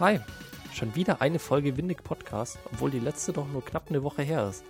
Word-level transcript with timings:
Hi, 0.00 0.20
schon 0.72 0.94
wieder 0.94 1.20
eine 1.22 1.40
Folge 1.40 1.76
Windig 1.76 2.04
Podcast, 2.04 2.56
obwohl 2.66 2.92
die 2.92 3.00
letzte 3.00 3.32
doch 3.32 3.48
nur 3.48 3.64
knapp 3.64 3.86
eine 3.88 4.04
Woche 4.04 4.22
her 4.22 4.48
ist. 4.48 4.62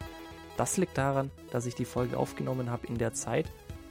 Das 0.56 0.78
liegt 0.78 0.96
daran, 0.96 1.30
dass 1.50 1.66
ich 1.66 1.74
die 1.74 1.84
Folge 1.84 2.16
aufgenommen 2.16 2.70
habe 2.70 2.86
in 2.86 2.96
der 2.96 3.12
Zeit, 3.12 3.44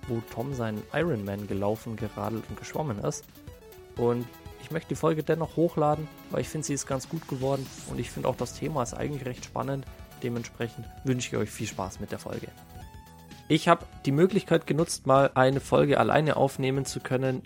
wo 0.08 0.20
Tom 0.34 0.56
seinen 0.56 0.82
Ironman 0.94 1.46
gelaufen, 1.46 1.96
geradelt 1.96 2.44
und 2.50 2.58
geschwommen 2.58 2.98
ist. 2.98 3.24
Und 3.98 4.26
ich 4.64 4.72
möchte 4.72 4.90
die 4.90 4.96
Folge 4.96 5.22
dennoch 5.22 5.58
hochladen, 5.58 6.08
weil 6.32 6.42
ich 6.42 6.50
finde, 6.50 6.66
sie 6.66 6.74
ist 6.74 6.88
ganz 6.88 7.08
gut 7.08 7.28
geworden 7.28 7.68
und 7.92 8.00
ich 8.00 8.10
finde 8.10 8.30
auch 8.30 8.36
das 8.36 8.56
Thema 8.56 8.82
ist 8.82 8.96
eigentlich 8.96 9.28
recht 9.28 9.46
spannend. 9.46 9.86
Dementsprechend 10.24 10.88
wünsche 11.04 11.28
ich 11.28 11.38
euch 11.38 11.52
viel 11.52 11.68
Spaß 11.68 12.00
mit 12.00 12.12
der 12.12 12.18
Folge. 12.18 12.48
Ich 13.48 13.68
habe 13.68 13.86
die 14.08 14.12
Möglichkeit 14.12 14.66
genutzt, 14.66 15.06
mal 15.06 15.30
eine 15.36 15.60
Folge 15.60 16.00
alleine 16.00 16.36
aufnehmen 16.36 16.86
zu 16.86 17.00
können, 17.00 17.44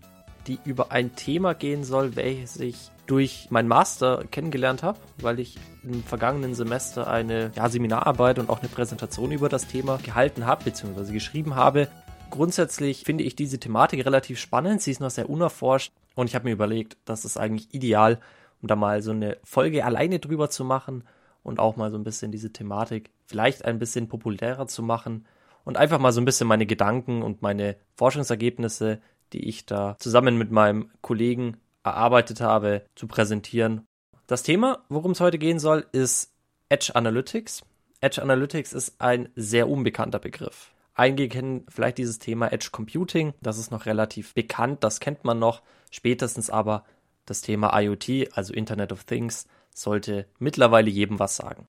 die 0.47 0.59
über 0.63 0.93
ein 0.93 1.17
Thema 1.17 1.53
gehen 1.53 1.83
soll, 1.83 2.15
welches 2.15 2.55
ich 2.55 2.89
durch 3.11 3.47
meinen 3.49 3.67
Master 3.67 4.23
kennengelernt 4.31 4.83
habe, 4.83 4.97
weil 5.17 5.41
ich 5.41 5.57
im 5.83 6.01
vergangenen 6.01 6.55
Semester 6.55 7.09
eine 7.09 7.51
ja, 7.57 7.67
Seminararbeit 7.67 8.39
und 8.39 8.49
auch 8.49 8.61
eine 8.61 8.69
Präsentation 8.69 9.33
über 9.33 9.49
das 9.49 9.67
Thema 9.67 9.97
gehalten 9.97 10.45
habe 10.45 10.63
bzw. 10.63 11.11
geschrieben 11.11 11.55
habe. 11.55 11.89
Grundsätzlich 12.29 13.03
finde 13.03 13.25
ich 13.25 13.35
diese 13.35 13.59
Thematik 13.59 14.05
relativ 14.05 14.39
spannend. 14.39 14.81
Sie 14.81 14.91
ist 14.91 15.01
noch 15.01 15.09
sehr 15.09 15.29
unerforscht 15.29 15.91
und 16.15 16.27
ich 16.27 16.35
habe 16.35 16.45
mir 16.45 16.53
überlegt, 16.53 16.95
das 17.03 17.25
ist 17.25 17.35
eigentlich 17.35 17.73
ideal, 17.73 18.17
um 18.61 18.69
da 18.69 18.77
mal 18.77 19.01
so 19.01 19.11
eine 19.11 19.37
Folge 19.43 19.83
alleine 19.83 20.19
drüber 20.19 20.49
zu 20.49 20.63
machen 20.63 21.03
und 21.43 21.59
auch 21.59 21.75
mal 21.75 21.91
so 21.91 21.97
ein 21.97 22.05
bisschen 22.05 22.31
diese 22.31 22.53
Thematik 22.53 23.11
vielleicht 23.25 23.65
ein 23.65 23.77
bisschen 23.77 24.07
populärer 24.07 24.67
zu 24.67 24.83
machen 24.83 25.25
und 25.65 25.75
einfach 25.75 25.99
mal 25.99 26.13
so 26.13 26.21
ein 26.21 26.25
bisschen 26.25 26.47
meine 26.47 26.65
Gedanken 26.65 27.23
und 27.23 27.41
meine 27.41 27.75
Forschungsergebnisse, 27.95 29.01
die 29.33 29.49
ich 29.49 29.65
da 29.65 29.97
zusammen 29.99 30.37
mit 30.37 30.49
meinem 30.49 30.91
Kollegen 31.01 31.57
erarbeitet 31.83 32.41
habe, 32.41 32.85
zu 32.95 33.07
präsentieren. 33.07 33.85
Das 34.27 34.43
Thema, 34.43 34.85
worum 34.89 35.11
es 35.11 35.19
heute 35.19 35.37
gehen 35.37 35.59
soll, 35.59 35.85
ist 35.91 36.33
Edge 36.69 36.95
Analytics. 36.95 37.63
Edge 37.99 38.21
Analytics 38.21 38.73
ist 38.73 38.99
ein 38.99 39.29
sehr 39.35 39.69
unbekannter 39.69 40.19
Begriff. 40.19 40.73
Einige 40.93 41.29
kennen 41.29 41.65
vielleicht 41.69 41.97
dieses 41.97 42.19
Thema 42.19 42.51
Edge 42.51 42.69
Computing, 42.71 43.33
das 43.41 43.57
ist 43.57 43.71
noch 43.71 43.85
relativ 43.85 44.33
bekannt, 44.33 44.83
das 44.83 44.99
kennt 44.99 45.23
man 45.23 45.39
noch. 45.39 45.61
Spätestens 45.89 46.49
aber 46.49 46.85
das 47.25 47.41
Thema 47.41 47.77
IoT, 47.79 48.37
also 48.37 48.53
Internet 48.53 48.91
of 48.91 49.03
Things, 49.05 49.47
sollte 49.73 50.27
mittlerweile 50.39 50.89
jedem 50.89 51.19
was 51.19 51.35
sagen. 51.35 51.67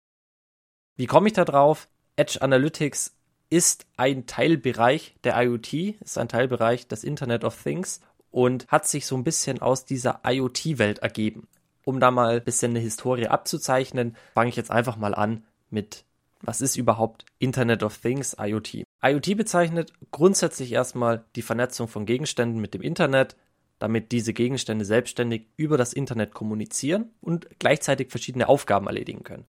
Wie 0.96 1.06
komme 1.06 1.28
ich 1.28 1.34
da 1.34 1.44
drauf? 1.44 1.88
Edge 2.16 2.42
Analytics 2.42 3.16
ist 3.48 3.86
ein 3.96 4.26
Teilbereich 4.26 5.14
der 5.24 5.40
IoT, 5.42 5.72
ist 6.00 6.18
ein 6.18 6.28
Teilbereich 6.28 6.88
des 6.88 7.04
Internet 7.04 7.44
of 7.44 7.60
Things 7.62 8.00
und 8.32 8.66
hat 8.68 8.88
sich 8.88 9.06
so 9.06 9.16
ein 9.16 9.24
bisschen 9.24 9.62
aus 9.62 9.84
dieser 9.84 10.20
IoT-Welt 10.24 10.98
ergeben. 10.98 11.46
Um 11.84 12.00
da 12.00 12.10
mal 12.10 12.36
ein 12.36 12.44
bisschen 12.44 12.72
eine 12.72 12.80
Historie 12.80 13.28
abzuzeichnen, 13.28 14.16
fange 14.34 14.50
ich 14.50 14.56
jetzt 14.56 14.70
einfach 14.70 14.96
mal 14.96 15.14
an 15.14 15.44
mit, 15.70 16.04
was 16.40 16.60
ist 16.60 16.76
überhaupt 16.76 17.24
Internet 17.38 17.82
of 17.82 17.98
Things, 17.98 18.36
IoT? 18.40 18.84
IoT 19.02 19.36
bezeichnet 19.36 19.92
grundsätzlich 20.10 20.72
erstmal 20.72 21.24
die 21.36 21.42
Vernetzung 21.42 21.88
von 21.88 22.06
Gegenständen 22.06 22.60
mit 22.60 22.74
dem 22.74 22.82
Internet, 22.82 23.36
damit 23.78 24.12
diese 24.12 24.32
Gegenstände 24.32 24.84
selbstständig 24.84 25.48
über 25.56 25.76
das 25.76 25.92
Internet 25.92 26.34
kommunizieren 26.34 27.10
und 27.20 27.48
gleichzeitig 27.58 28.10
verschiedene 28.10 28.48
Aufgaben 28.48 28.86
erledigen 28.86 29.24
können. 29.24 29.46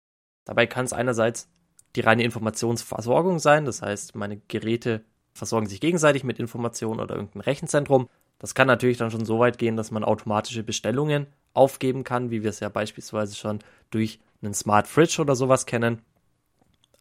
Dabei 0.45 0.67
kann 0.67 0.85
es 0.85 0.93
einerseits 0.93 1.49
die 1.95 2.01
reine 2.01 2.23
Informationsversorgung 2.23 3.39
sein, 3.39 3.65
das 3.65 3.81
heißt, 3.81 4.15
meine 4.15 4.37
Geräte 4.47 5.03
versorgen 5.33 5.67
sich 5.67 5.81
gegenseitig 5.81 6.23
mit 6.23 6.37
Informationen 6.39 6.99
oder 6.99 7.15
irgendein 7.15 7.41
Rechenzentrum. 7.41 8.07
Das 8.39 8.55
kann 8.55 8.67
natürlich 8.67 8.97
dann 8.97 9.11
schon 9.11 9.25
so 9.25 9.39
weit 9.39 9.57
gehen, 9.57 9.75
dass 9.75 9.91
man 9.91 10.03
automatische 10.03 10.63
Bestellungen 10.63 11.27
aufgeben 11.53 12.03
kann, 12.03 12.31
wie 12.31 12.41
wir 12.41 12.49
es 12.49 12.61
ja 12.61 12.69
beispielsweise 12.69 13.35
schon 13.35 13.59
durch 13.91 14.19
einen 14.41 14.53
Smart 14.53 14.87
Fridge 14.87 15.21
oder 15.21 15.35
sowas 15.35 15.65
kennen. 15.65 16.01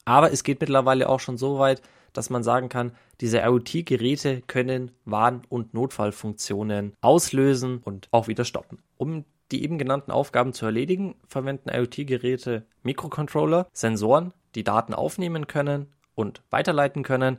Aber 0.05 0.33
es 0.33 0.43
geht 0.43 0.61
mittlerweile 0.61 1.09
auch 1.09 1.21
schon 1.21 1.39
so 1.39 1.59
weit, 1.59 1.81
dass 2.13 2.31
man 2.31 2.43
sagen 2.43 2.69
kann, 2.69 2.93
diese 3.21 3.39
IoT-Geräte 3.39 4.43
können 4.47 4.91
Warn- 5.05 5.43
und 5.49 5.75
Notfallfunktionen 5.75 6.95
auslösen 7.01 7.79
und 7.85 8.09
auch 8.11 8.27
wieder 8.27 8.45
stoppen. 8.45 8.79
Um 8.97 9.25
die 9.53 9.63
eben 9.63 9.79
genannten 9.79 10.11
Aufgaben 10.11 10.53
zu 10.53 10.67
erledigen, 10.67 11.15
verwenden 11.27 11.71
IoT-Geräte 11.71 12.67
Mikrocontroller, 12.83 13.67
Sensoren, 13.73 14.33
die 14.55 14.65
Daten 14.65 14.95
aufnehmen 14.95 15.47
können 15.47 15.87
und 16.15 16.43
weiterleiten 16.51 17.03
können. 17.03 17.39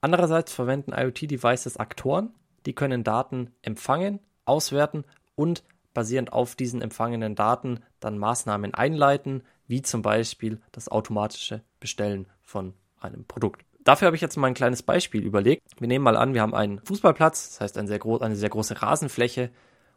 Andererseits 0.00 0.52
verwenden 0.52 0.92
IoT-Devices 0.92 1.76
Aktoren, 1.76 2.30
die 2.66 2.74
können 2.74 3.04
Daten 3.04 3.52
empfangen, 3.62 4.20
auswerten 4.44 5.04
und 5.34 5.62
basierend 5.94 6.32
auf 6.32 6.54
diesen 6.54 6.82
empfangenen 6.82 7.34
Daten 7.34 7.80
dann 8.00 8.18
Maßnahmen 8.18 8.74
einleiten, 8.74 9.42
wie 9.66 9.82
zum 9.82 10.02
Beispiel 10.02 10.60
das 10.72 10.88
automatische 10.88 11.62
Bestellen 11.80 12.26
von 12.42 12.74
einem 13.00 13.24
Produkt. 13.24 13.64
Dafür 13.84 14.06
habe 14.06 14.16
ich 14.16 14.22
jetzt 14.22 14.36
mal 14.36 14.46
ein 14.46 14.54
kleines 14.54 14.82
Beispiel 14.82 15.22
überlegt. 15.22 15.62
Wir 15.78 15.88
nehmen 15.88 16.04
mal 16.04 16.16
an, 16.16 16.34
wir 16.34 16.40
haben 16.40 16.54
einen 16.54 16.80
Fußballplatz, 16.80 17.50
das 17.50 17.60
heißt 17.60 17.78
eine 17.78 17.88
sehr, 17.88 18.00
eine 18.20 18.36
sehr 18.36 18.48
große 18.48 18.80
Rasenfläche 18.80 19.50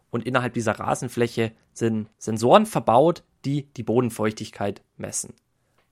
und 0.09 0.25
innerhalb 0.25 0.53
dieser 0.53 0.79
Rasenfläche 0.79 1.51
sind 1.73 2.09
Sensoren 2.17 2.65
verbaut, 2.65 3.23
die 3.43 3.63
die 3.73 3.83
Bodenfeuchtigkeit 3.83 4.81
messen. 4.97 5.33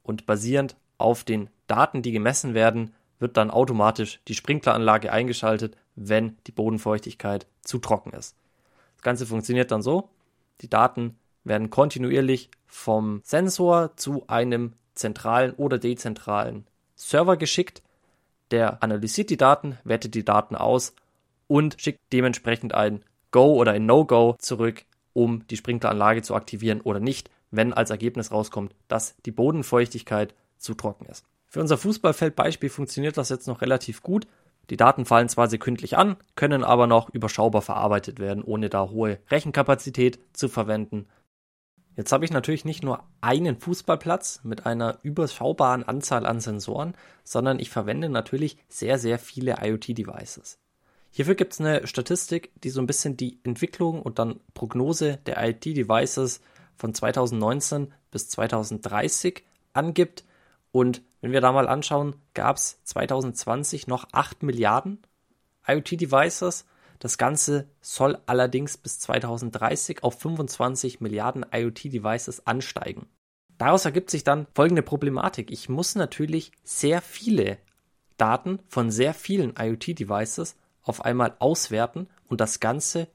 Und 0.01 0.25
basierend 0.25 0.75
auf 0.97 1.23
den 1.23 1.50
Daten, 1.67 2.01
die 2.01 2.11
gemessen 2.11 2.53
werden, 2.53 2.94
wird 3.19 3.38
dann 3.38 3.51
automatisch 3.51 4.22
die 4.28 4.35
Sprinkleranlage 4.35 5.11
eingeschaltet, 5.11 5.78
wenn 5.96 6.38
die 6.48 6.52
Bodenfeuchtigkeit 6.52 7.48
zu 7.62 7.80
trocken 7.80 8.12
ist. 8.12 8.36
Das 8.96 9.04
Ganze 9.04 9.26
funktioniert 9.26 9.72
dann 9.72 9.81
so, 9.81 10.09
die 10.62 10.70
Daten 10.70 11.18
werden 11.44 11.70
kontinuierlich 11.70 12.50
vom 12.68 13.22
Sensor 13.24 13.96
zu 13.98 14.28
einem 14.28 14.74
zentralen 14.96 15.53
oder 15.53 15.78
dezentralen 15.78 16.66
Server 16.96 17.38
geschickt. 17.38 17.82
Der 18.52 18.82
analysiert 18.84 19.30
die 19.30 19.38
Daten, 19.38 19.78
wertet 19.84 20.16
die 20.16 20.26
Daten 20.26 20.56
aus 20.56 20.94
und 21.48 21.76
schickt 21.80 22.00
dementsprechend 22.12 22.74
ein 22.74 23.03
Go 23.32 23.56
oder 23.56 23.72
ein 23.72 23.86
No-Go 23.86 24.36
zurück, 24.40 24.86
um 25.14 25.46
die 25.48 25.58
Sprinkleranlage 25.58 26.22
zu 26.22 26.36
aktivieren 26.36 26.82
oder 26.82 27.00
nicht, 27.00 27.30
wenn 27.52 27.74
als 27.74 27.90
Ergebnis 27.90 28.32
rauskommt, 28.32 28.74
dass 28.88 29.16
die 29.26 29.32
Bodenfeuchtigkeit 29.32 30.34
zu 30.58 30.74
trocken 30.74 31.06
ist. 31.06 31.26
Für 31.48 31.62
unser 31.62 31.78
Fußballfeldbeispiel 31.78 32.70
funktioniert 32.70 33.18
das 33.18 33.30
jetzt 33.30 33.48
noch 33.48 33.62
relativ 33.62 34.02
gut. 34.02 34.26
Die 34.69 34.78
Daten 34.78 35.06
fallen 35.06 35.29
zwar 35.29 35.50
sekündlich 35.50 35.97
an, 35.97 36.16
können 36.35 36.63
aber 36.63 36.88
noch 36.88 37.09
überschaubar 37.09 37.62
verarbeitet 37.62 38.19
werden, 38.19 38.44
ohne 38.44 38.69
da 38.69 38.90
hohe 38.90 39.19
Rechenkapazität 39.29 40.19
zu 40.31 40.47
verwenden. 40.47 41.07
Jetzt 41.96 42.12
habe 42.12 42.25
ich 42.25 42.31
natürlich 42.31 42.66
nicht 42.66 42.84
nur 42.84 43.03
einen 43.22 43.59
Fußballplatz 43.59 44.41
mit 44.44 44.66
einer 44.66 44.97
überschaubaren 45.03 45.84
Anzahl 45.84 46.25
an 46.25 46.40
Sensoren, 46.40 46.96
sondern 47.23 47.59
ich 47.59 47.69
verwende 47.69 48.09
natürlich 48.09 48.57
sehr, 48.68 48.97
sehr 48.97 49.19
viele 49.19 49.57
IoT-Devices. 49.62 50.57
Hierfür 51.12 51.35
gibt 51.35 51.53
es 51.53 51.59
eine 51.59 51.85
Statistik, 51.85 52.52
die 52.63 52.72
so 52.72 52.81
ein 52.81 52.88
bisschen 52.88 53.16
die 53.16 53.38
Entwicklung 53.44 54.02
und 54.02 54.18
dann 54.18 54.40
Prognose 54.56 55.19
der 55.28 55.38
IoT-Devices 55.46 56.41
von 56.75 56.96
2019 56.96 57.94
bis 58.09 58.29
2030 58.29 59.44
angibt. 59.73 60.23
Und 60.72 61.03
wenn 61.23 61.31
wir 61.31 61.39
da 61.39 61.53
mal 61.53 61.69
anschauen, 61.69 62.17
gab 62.34 62.57
es 62.57 62.84
2020 62.84 63.88
noch 63.88 64.09
8 64.11 64.44
Milliarden 64.44 65.00
IoT-Devices. 65.66 66.66
Das 67.00 67.17
Ganze 67.17 67.69
soll 67.79 68.17
allerdings 68.25 68.78
bis 68.78 69.00
2030 69.00 70.03
auf 70.03 70.19
25 70.19 71.00
Milliarden 71.00 71.45
IoT-Devices 71.50 72.45
ansteigen. 72.45 73.07
Daraus 73.57 73.85
ergibt 73.85 74.09
sich 74.09 74.25
dann 74.25 74.47
folgende 74.53 74.81
Problematik. 74.81 75.50
Ich 75.50 75.69
muss 75.69 75.95
natürlich 75.95 76.51
sehr 76.66 77.01
viele 77.01 77.57
Daten 78.17 78.59
von 78.67 78.91
sehr 78.91 79.13
vielen 79.13 79.53
IoT-Devices 79.57 80.57
auf 80.81 81.05
einmal 81.05 81.38
auswerten 81.40 82.09
und 82.28 82.41
das 82.41 82.59
Ganze 82.59 83.08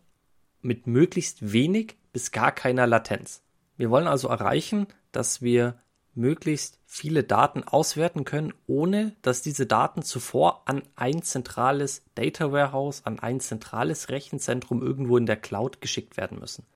mit 0.62 0.86
möglichst 0.86 1.52
wenig 1.52 1.98
bis 2.14 2.30
gar 2.30 2.52
keiner 2.52 2.86
Latenz. 2.86 3.42
Wir 3.76 3.90
wollen 3.90 4.06
also 4.06 4.28
erreichen, 4.28 4.86
dass 5.12 5.42
wir 5.42 5.78
möglichst 6.18 6.78
viele 6.84 7.22
Daten 7.22 7.62
auswerten 7.62 8.24
können, 8.24 8.52
ohne 8.66 9.16
dass 9.22 9.40
diese 9.40 9.66
Daten 9.66 10.02
zuvor 10.02 10.68
an 10.68 10.82
ein 10.96 11.22
zentrales 11.22 12.02
Data 12.14 12.52
Warehouse, 12.52 13.06
an 13.06 13.18
ein 13.20 13.40
zentrales 13.40 14.08
Rechenzentrum 14.10 14.82
irgendwo 14.82 15.16
in 15.16 15.26
der 15.26 15.36
Cloud 15.36 15.80
geschickt 15.80 16.16
werden 16.16 16.38
müssen. 16.40 16.66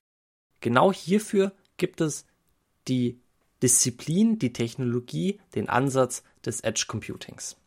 Genau 0.61 0.93
hierfür 0.93 1.51
gibt 1.77 1.99
es 1.99 2.25
die 2.87 3.19
Disziplin, 3.61 4.39
die 4.39 4.53
Technologie, 4.53 5.39
den 5.55 5.69
Ansatz 5.69 6.23
des 6.45 6.61
Edge 6.61 6.85
Computings. 6.87 7.57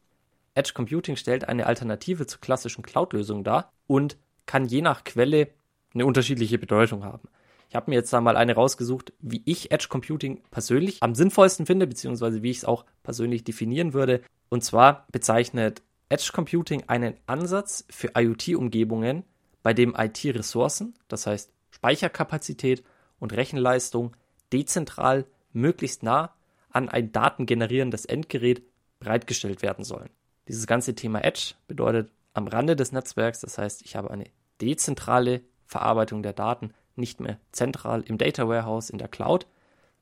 Edge 0.54 0.72
Computing 0.74 1.16
stellt 1.16 1.46
eine 1.46 1.66
Alternative 1.66 2.26
zur 2.26 2.40
klassischen 2.40 2.82
Cloud-Lösung 2.82 3.44
dar 3.44 3.70
und 3.86 4.16
kann 4.46 4.66
je 4.66 4.80
nach 4.80 5.04
Quelle 5.04 5.48
eine 5.92 6.06
unterschiedliche 6.06 6.58
Bedeutung 6.58 7.04
haben. 7.04 7.28
Ich 7.68 7.74
habe 7.74 7.90
mir 7.90 7.96
jetzt 7.96 8.12
da 8.12 8.20
mal 8.20 8.36
eine 8.36 8.54
rausgesucht, 8.54 9.12
wie 9.20 9.42
ich 9.44 9.70
Edge 9.70 9.86
Computing 9.88 10.42
persönlich 10.50 11.02
am 11.02 11.14
sinnvollsten 11.14 11.66
finde, 11.66 11.86
beziehungsweise 11.86 12.42
wie 12.42 12.50
ich 12.50 12.58
es 12.58 12.64
auch 12.64 12.84
persönlich 13.02 13.44
definieren 13.44 13.92
würde. 13.92 14.22
Und 14.48 14.62
zwar 14.62 15.06
bezeichnet 15.10 15.82
Edge 16.08 16.30
Computing 16.32 16.84
einen 16.86 17.14
Ansatz 17.26 17.84
für 17.90 18.12
IoT-Umgebungen, 18.14 19.24
bei 19.66 19.74
dem 19.74 19.96
IT-Ressourcen, 19.98 20.94
das 21.08 21.26
heißt 21.26 21.50
Speicherkapazität 21.70 22.84
und 23.18 23.32
Rechenleistung 23.32 24.16
dezentral 24.52 25.26
möglichst 25.52 26.04
nah 26.04 26.36
an 26.70 26.88
ein 26.88 27.10
datengenerierendes 27.10 28.04
Endgerät 28.04 28.62
bereitgestellt 29.00 29.62
werden 29.62 29.84
sollen. 29.84 30.10
Dieses 30.46 30.68
ganze 30.68 30.94
Thema 30.94 31.24
Edge 31.24 31.54
bedeutet 31.66 32.12
am 32.32 32.46
Rande 32.46 32.76
des 32.76 32.92
Netzwerks, 32.92 33.40
das 33.40 33.58
heißt, 33.58 33.82
ich 33.84 33.96
habe 33.96 34.12
eine 34.12 34.26
dezentrale 34.60 35.42
Verarbeitung 35.64 36.22
der 36.22 36.32
Daten, 36.32 36.72
nicht 36.96 37.20
mehr 37.20 37.38
zentral 37.52 38.02
im 38.02 38.18
Data 38.18 38.48
Warehouse 38.48 38.90
in 38.90 38.98
der 38.98 39.08
Cloud, 39.08 39.46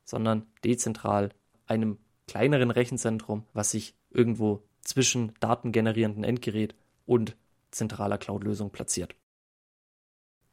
sondern 0.03 0.45
dezentral 0.63 1.29
einem 1.65 1.97
kleineren 2.27 2.71
Rechenzentrum, 2.71 3.45
was 3.53 3.71
sich 3.71 3.95
irgendwo 4.09 4.63
zwischen 4.81 5.33
datengenerierenden 5.39 6.23
Endgerät 6.23 6.75
und 7.05 7.35
zentraler 7.71 8.17
Cloud-Lösung 8.17 8.71
platziert. 8.71 9.15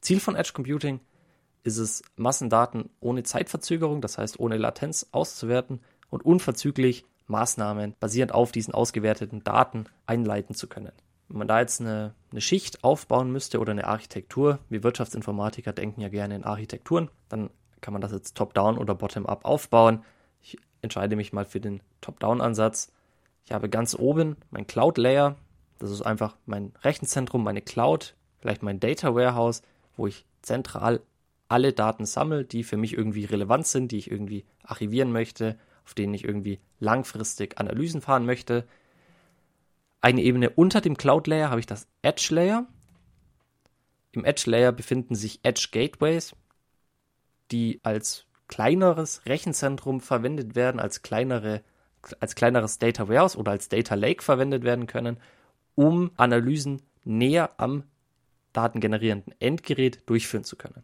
Ziel 0.01 0.21
von 0.21 0.35
Edge 0.35 0.53
Computing 0.53 1.01
ist 1.63 1.79
es, 1.79 2.03
Massendaten 2.17 2.91
ohne 3.01 3.23
Zeitverzögerung, 3.23 4.01
das 4.01 4.19
heißt 4.19 4.41
ohne 4.41 4.57
Latenz 4.57 5.07
auszuwerten 5.13 5.81
und 6.11 6.25
unverzüglich 6.25 7.05
Maßnahmen 7.27 7.95
basierend 8.01 8.33
auf 8.33 8.53
diesen 8.53 8.75
ausgewerteten 8.75 9.45
Daten 9.45 9.85
einleiten 10.07 10.55
zu 10.55 10.67
können. 10.67 10.93
Wenn 11.33 11.39
man 11.39 11.49
da 11.49 11.61
jetzt 11.61 11.81
eine, 11.81 12.15
eine 12.31 12.43
Schicht 12.43 12.85
aufbauen 12.85 13.33
müsste 13.33 13.59
oder 13.59 13.71
eine 13.71 13.87
Architektur, 13.87 14.59
wir 14.69 14.83
Wirtschaftsinformatiker 14.83 15.73
denken 15.73 16.03
ja 16.03 16.11
gerne 16.11 16.37
in 16.37 16.45
Architekturen, 16.45 17.09
dann 17.31 17.49
kann 17.81 17.93
man 17.93 18.03
das 18.03 18.13
jetzt 18.13 18.37
top-down 18.37 18.77
oder 18.77 18.95
bottom-up 18.95 19.47
aufbauen. 19.47 20.05
Ich 20.43 20.59
entscheide 20.83 21.17
mich 21.17 21.33
mal 21.33 21.47
für 21.47 21.59
den 21.59 21.81
Top-down-Ansatz. 22.03 22.93
Ich 23.47 23.53
habe 23.53 23.71
ganz 23.71 23.95
oben 23.99 24.37
mein 24.51 24.67
Cloud-Layer, 24.67 25.37
das 25.79 25.91
ist 25.91 26.03
einfach 26.03 26.37
mein 26.45 26.75
Rechenzentrum, 26.83 27.43
meine 27.43 27.63
Cloud, 27.63 28.15
vielleicht 28.39 28.63
mein 28.63 28.79
Data 28.79 29.15
Warehouse, 29.15 29.63
wo 29.97 30.07
ich 30.07 30.27
zentral 30.43 31.01
alle 31.49 31.73
Daten 31.73 32.05
sammle, 32.05 32.45
die 32.45 32.63
für 32.63 32.77
mich 32.77 32.93
irgendwie 32.93 33.25
relevant 33.25 33.67
sind, 33.67 33.91
die 33.91 33.97
ich 33.97 34.11
irgendwie 34.11 34.45
archivieren 34.65 35.13
möchte, 35.13 35.59
auf 35.87 35.95
denen 35.95 36.13
ich 36.13 36.25
irgendwie 36.25 36.61
langfristig 36.79 37.59
Analysen 37.59 38.03
fahren 38.03 38.27
möchte. 38.27 38.67
Eine 40.03 40.23
Ebene 40.23 40.51
unter 40.51 40.81
dem 40.81 40.97
Cloud 40.97 41.29
Layer 41.29 41.49
habe 41.49 41.61
ich 41.61 41.67
das 41.67 41.87
Edge 42.03 42.35
Layer. 42.35 42.67
Im 44.11 44.25
Edge 44.25 44.51
Layer 44.51 44.73
befinden 44.73 45.15
sich 45.15 45.41
Edge 45.45 45.69
Gateways, 45.71 46.35
die 47.53 47.81
als 47.85 48.27
kleineres 48.49 49.25
Rechenzentrum 49.27 50.01
verwendet 50.01 50.55
werden, 50.55 50.81
als 50.81 51.03
kleinere 51.03 51.63
als 52.19 52.35
kleineres 52.35 52.79
Data 52.79 53.09
Warehouse 53.09 53.37
oder 53.37 53.53
als 53.53 53.69
Data 53.69 53.95
Lake 53.95 54.25
verwendet 54.25 54.65
werden 54.65 54.89
können, 54.89 55.19
um 55.77 56.11
Analysen 56.17 56.83
näher 57.05 57.53
am 57.59 57.85
datengenerierenden 58.53 59.35
Endgerät 59.41 60.03
durchführen 60.07 60.43
zu 60.43 60.57
können. 60.57 60.83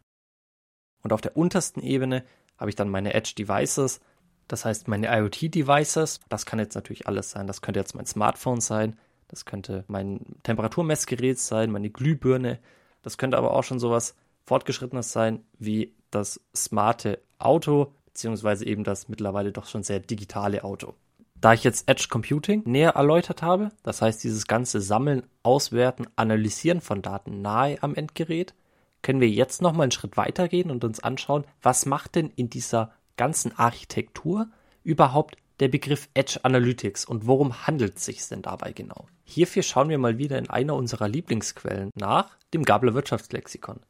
Und 1.02 1.12
auf 1.12 1.20
der 1.20 1.36
untersten 1.36 1.82
Ebene 1.82 2.24
habe 2.56 2.70
ich 2.70 2.76
dann 2.76 2.88
meine 2.88 3.14
Edge 3.14 3.34
Devices, 3.36 4.00
das 4.46 4.64
heißt 4.64 4.88
meine 4.88 5.08
IoT 5.08 5.54
Devices. 5.54 6.20
Das 6.28 6.46
kann 6.46 6.58
jetzt 6.58 6.74
natürlich 6.74 7.06
alles 7.06 7.30
sein. 7.30 7.46
Das 7.46 7.60
könnte 7.60 7.80
jetzt 7.80 7.94
mein 7.94 8.06
Smartphone 8.06 8.60
sein, 8.60 8.96
das 9.28 9.44
könnte 9.44 9.84
mein 9.88 10.20
Temperaturmessgerät 10.42 11.38
sein, 11.38 11.70
meine 11.70 11.90
Glühbirne. 11.90 12.58
Das 13.02 13.18
könnte 13.18 13.38
aber 13.38 13.52
auch 13.54 13.64
schon 13.64 13.78
sowas 13.78 14.16
fortgeschrittenes 14.44 15.12
sein 15.12 15.44
wie 15.58 15.94
das 16.10 16.40
smarte 16.56 17.20
Auto, 17.38 17.92
beziehungsweise 18.06 18.66
eben 18.66 18.84
das 18.84 19.08
mittlerweile 19.08 19.52
doch 19.52 19.66
schon 19.66 19.82
sehr 19.82 20.00
digitale 20.00 20.64
Auto. 20.64 20.94
Da 21.40 21.52
ich 21.52 21.62
jetzt 21.62 21.88
Edge 21.88 22.06
Computing 22.10 22.62
näher 22.64 22.96
erläutert 22.96 23.42
habe, 23.42 23.70
das 23.84 24.02
heißt 24.02 24.24
dieses 24.24 24.48
ganze 24.48 24.80
Sammeln, 24.80 25.22
Auswerten, 25.44 26.06
Analysieren 26.16 26.80
von 26.80 27.00
Daten 27.00 27.42
nahe 27.42 27.80
am 27.80 27.94
Endgerät, 27.94 28.54
können 29.02 29.20
wir 29.20 29.28
jetzt 29.28 29.62
nochmal 29.62 29.84
einen 29.84 29.92
Schritt 29.92 30.16
weitergehen 30.16 30.72
und 30.72 30.82
uns 30.82 30.98
anschauen, 31.00 31.44
was 31.62 31.86
macht 31.86 32.16
denn 32.16 32.30
in 32.34 32.50
dieser 32.50 32.92
ganzen 33.16 33.56
Architektur 33.56 34.48
überhaupt 34.82 35.36
der 35.60 35.68
Begriff 35.68 36.08
Edge 36.14 36.40
Analytics 36.42 37.04
und 37.04 37.26
worum 37.26 37.66
handelt 37.66 37.96
es 37.96 38.04
sich 38.04 38.26
denn 38.28 38.42
dabei 38.42 38.72
genau? 38.72 39.06
Hierfür 39.24 39.62
schauen 39.62 39.88
wir 39.88 39.98
mal 39.98 40.18
wieder 40.18 40.38
in 40.38 40.48
einer 40.50 40.74
unserer 40.74 41.08
Lieblingsquellen 41.08 41.90
nach, 41.94 42.36
dem 42.54 42.64
Gabler 42.64 42.94
Wirtschaftslexikon. 42.94 43.80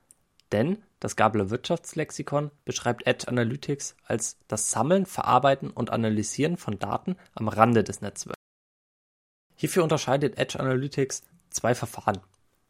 Denn 0.52 0.82
das 0.98 1.16
Gabler 1.16 1.50
Wirtschaftslexikon 1.50 2.50
beschreibt 2.64 3.06
Edge 3.06 3.28
Analytics 3.28 3.96
als 4.04 4.38
das 4.48 4.70
Sammeln, 4.70 5.06
Verarbeiten 5.06 5.70
und 5.70 5.90
Analysieren 5.90 6.56
von 6.56 6.78
Daten 6.78 7.16
am 7.34 7.48
Rande 7.48 7.84
des 7.84 8.00
Netzwerks. 8.00 8.38
Hierfür 9.54 9.82
unterscheidet 9.82 10.38
Edge 10.38 10.58
Analytics 10.58 11.22
zwei 11.50 11.74
Verfahren. 11.74 12.20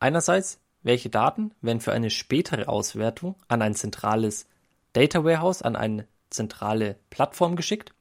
Einerseits, 0.01 0.61
welche 0.83 1.11
Daten 1.11 1.53
werden 1.61 1.81
für 1.81 1.93
eine 1.93 2.11
spätere 2.11 2.69
Auswertung 2.69 3.37
an 3.49 3.63
ein 3.63 3.75
zentrales 3.75 4.47
Data 4.93 5.25
Warehouse, 5.25 5.63
an 5.63 5.77
eine 5.77 6.07
zentrale 6.31 6.99
Plattform 7.11 7.57
geschickt. 7.57 7.95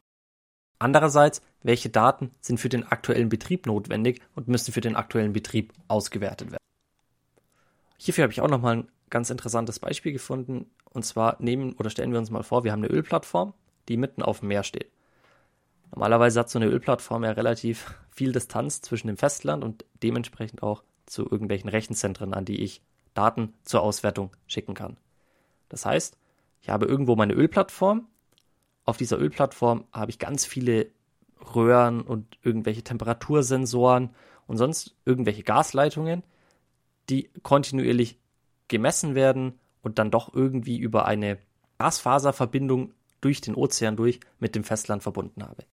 Andererseits, 0.79 1.41
welche 1.63 1.89
Daten 1.89 2.31
sind 2.39 2.59
für 2.59 2.69
den 2.69 2.83
aktuellen 2.83 3.29
Betrieb 3.29 3.65
notwendig 3.65 4.21
und 4.35 4.47
müssen 4.47 4.71
für 4.71 4.81
den 4.81 4.95
aktuellen 4.95 5.33
Betrieb 5.33 5.73
ausgewertet 5.87 6.51
werden. 6.51 6.63
Hierfür 7.97 8.23
habe 8.23 8.33
ich 8.33 8.41
auch 8.41 8.49
nochmal 8.49 8.77
ein 8.77 8.87
ganz 9.09 9.29
interessantes 9.29 9.79
Beispiel 9.79 10.13
gefunden. 10.13 10.69
Und 10.91 11.03
zwar 11.03 11.37
nehmen 11.39 11.73
oder 11.73 11.89
stellen 11.89 12.11
wir 12.11 12.19
uns 12.19 12.29
mal 12.29 12.43
vor, 12.43 12.63
wir 12.63 12.71
haben 12.71 12.83
eine 12.83 12.93
Ölplattform, 12.93 13.53
die 13.87 13.97
mitten 13.97 14.21
auf 14.21 14.39
dem 14.39 14.49
Meer 14.49 14.63
steht. 14.63 14.91
Normalerweise 15.91 16.39
hat 16.39 16.49
so 16.49 16.59
eine 16.59 16.67
Ölplattform 16.67 17.23
ja 17.23 17.31
relativ 17.31 17.95
viel 18.11 18.31
Distanz 18.31 18.81
zwischen 18.81 19.07
dem 19.07 19.17
Festland 19.17 19.63
und 19.63 19.85
dementsprechend 20.03 20.61
auch 20.63 20.83
zu 21.05 21.23
irgendwelchen 21.23 21.69
Rechenzentren, 21.69 22.33
an 22.33 22.45
die 22.45 22.61
ich 22.61 22.81
Daten 23.13 23.53
zur 23.63 23.81
Auswertung 23.81 24.31
schicken 24.47 24.73
kann. 24.73 24.97
Das 25.69 25.85
heißt, 25.85 26.17
ich 26.61 26.69
habe 26.69 26.85
irgendwo 26.85 27.15
meine 27.15 27.33
Ölplattform. 27.33 28.07
Auf 28.87 28.95
dieser 28.95 29.19
Ölplattform 29.19 29.83
habe 29.91 30.11
ich 30.11 30.17
ganz 30.17 30.45
viele 30.45 30.89
Röhren 31.53 32.01
und 32.01 32.37
irgendwelche 32.41 32.83
Temperatursensoren 32.83 34.11
und 34.47 34.55
sonst 34.55 34.95
irgendwelche 35.03 35.43
Gasleitungen, 35.43 36.23
die 37.09 37.29
kontinuierlich 37.43 38.17
gemessen 38.69 39.13
werden 39.13 39.59
und 39.81 39.99
dann 39.99 40.09
doch 40.09 40.33
irgendwie 40.33 40.77
über 40.77 41.05
eine 41.05 41.37
Glasfaserverbindung 41.79 42.93
durch 43.19 43.41
den 43.41 43.55
Ozean 43.55 43.97
durch 43.97 44.21
mit 44.39 44.55
dem 44.55 44.63
Festland 44.63 45.03
verbunden 45.03 45.43
habe. 45.43 45.65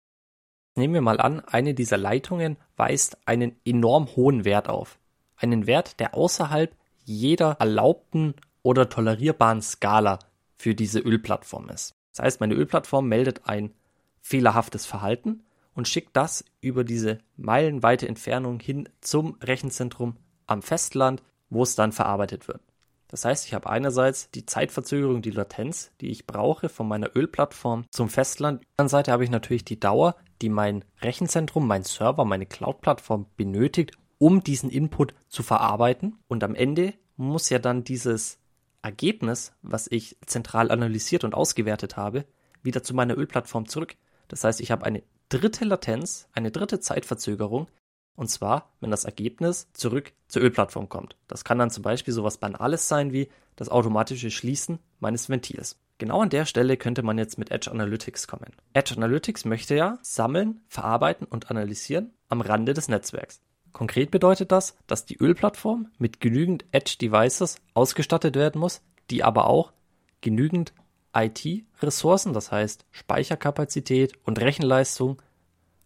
Nehmen 0.74 0.94
wir 0.94 1.00
mal 1.00 1.20
an, 1.20 1.38
eine 1.38 1.72
dieser 1.72 1.98
Leitungen 1.98 2.56
weist 2.76 3.16
einen 3.26 3.54
enorm 3.64 4.08
hohen 4.16 4.44
Wert 4.44 4.68
auf. 4.68 4.98
Einen 5.36 5.68
Wert, 5.68 6.00
der 6.00 6.14
außerhalb 6.14 6.74
jeder 7.04 7.58
erlaubten 7.60 8.34
oder 8.64 8.88
tolerierbaren 8.88 9.62
Skala 9.62 10.18
für 10.56 10.74
diese 10.74 10.98
Ölplattform 10.98 11.68
ist. 11.68 11.94
Das 12.14 12.24
heißt, 12.24 12.40
meine 12.40 12.54
Ölplattform 12.54 13.08
meldet 13.08 13.46
ein 13.46 13.72
fehlerhaftes 14.20 14.86
Verhalten 14.86 15.42
und 15.74 15.88
schickt 15.88 16.16
das 16.16 16.44
über 16.60 16.84
diese 16.84 17.18
meilenweite 17.36 18.06
Entfernung 18.06 18.60
hin 18.60 18.88
zum 19.00 19.36
Rechenzentrum 19.42 20.16
am 20.46 20.62
Festland, 20.62 21.22
wo 21.50 21.62
es 21.62 21.74
dann 21.74 21.92
verarbeitet 21.92 22.48
wird. 22.48 22.60
Das 23.08 23.24
heißt, 23.24 23.46
ich 23.46 23.54
habe 23.54 23.68
einerseits 23.68 24.30
die 24.30 24.46
Zeitverzögerung, 24.46 25.22
die 25.22 25.30
Latenz, 25.30 25.92
die 26.00 26.10
ich 26.10 26.26
brauche 26.26 26.68
von 26.68 26.88
meiner 26.88 27.14
Ölplattform 27.16 27.84
zum 27.90 28.08
Festland. 28.08 28.60
Auf 28.60 28.64
der 28.64 28.70
anderen 28.72 28.88
Seite 28.88 29.12
habe 29.12 29.24
ich 29.24 29.30
natürlich 29.30 29.64
die 29.64 29.78
Dauer, 29.78 30.16
die 30.42 30.48
mein 30.48 30.84
Rechenzentrum, 31.00 31.66
mein 31.66 31.84
Server, 31.84 32.24
meine 32.24 32.46
Cloud-Plattform 32.46 33.26
benötigt, 33.36 33.92
um 34.18 34.42
diesen 34.42 34.70
Input 34.70 35.14
zu 35.28 35.42
verarbeiten. 35.42 36.18
Und 36.28 36.42
am 36.42 36.54
Ende 36.54 36.94
muss 37.16 37.50
ja 37.50 37.58
dann 37.58 37.84
dieses 37.84 38.38
Ergebnis, 38.84 39.52
was 39.62 39.86
ich 39.90 40.16
zentral 40.26 40.70
analysiert 40.70 41.24
und 41.24 41.34
ausgewertet 41.34 41.96
habe, 41.96 42.26
wieder 42.62 42.82
zu 42.82 42.94
meiner 42.94 43.16
Ölplattform 43.16 43.66
zurück. 43.66 43.96
Das 44.28 44.44
heißt, 44.44 44.60
ich 44.60 44.70
habe 44.70 44.84
eine 44.84 45.02
dritte 45.28 45.64
Latenz, 45.64 46.28
eine 46.32 46.50
dritte 46.50 46.80
Zeitverzögerung, 46.80 47.68
und 48.16 48.28
zwar, 48.28 48.72
wenn 48.80 48.90
das 48.90 49.04
Ergebnis 49.04 49.68
zurück 49.72 50.12
zur 50.28 50.42
Ölplattform 50.42 50.88
kommt. 50.88 51.16
Das 51.26 51.44
kann 51.44 51.58
dann 51.58 51.70
zum 51.70 51.82
Beispiel 51.82 52.14
sowas 52.14 52.38
Banales 52.38 52.86
sein 52.86 53.12
wie 53.12 53.28
das 53.56 53.68
automatische 53.68 54.30
Schließen 54.30 54.78
meines 55.00 55.28
Ventils. 55.28 55.80
Genau 55.98 56.20
an 56.22 56.30
der 56.30 56.44
Stelle 56.44 56.76
könnte 56.76 57.02
man 57.02 57.18
jetzt 57.18 57.38
mit 57.38 57.50
Edge 57.50 57.70
Analytics 57.70 58.28
kommen. 58.28 58.52
Edge 58.72 58.94
Analytics 58.96 59.44
möchte 59.44 59.74
ja 59.74 59.98
sammeln, 60.02 60.60
verarbeiten 60.68 61.26
und 61.26 61.50
analysieren 61.50 62.12
am 62.28 62.40
Rande 62.40 62.74
des 62.74 62.88
Netzwerks. 62.88 63.40
Konkret 63.74 64.12
bedeutet 64.12 64.52
das, 64.52 64.76
dass 64.86 65.04
die 65.04 65.18
Ölplattform 65.18 65.88
mit 65.98 66.20
genügend 66.20 66.64
Edge 66.70 66.96
Devices 66.98 67.56
ausgestattet 67.74 68.36
werden 68.36 68.60
muss, 68.60 68.80
die 69.10 69.24
aber 69.24 69.48
auch 69.48 69.72
genügend 70.20 70.72
IT-Ressourcen, 71.12 72.32
das 72.32 72.52
heißt 72.52 72.86
Speicherkapazität 72.92 74.14
und 74.24 74.40
Rechenleistung 74.40 75.20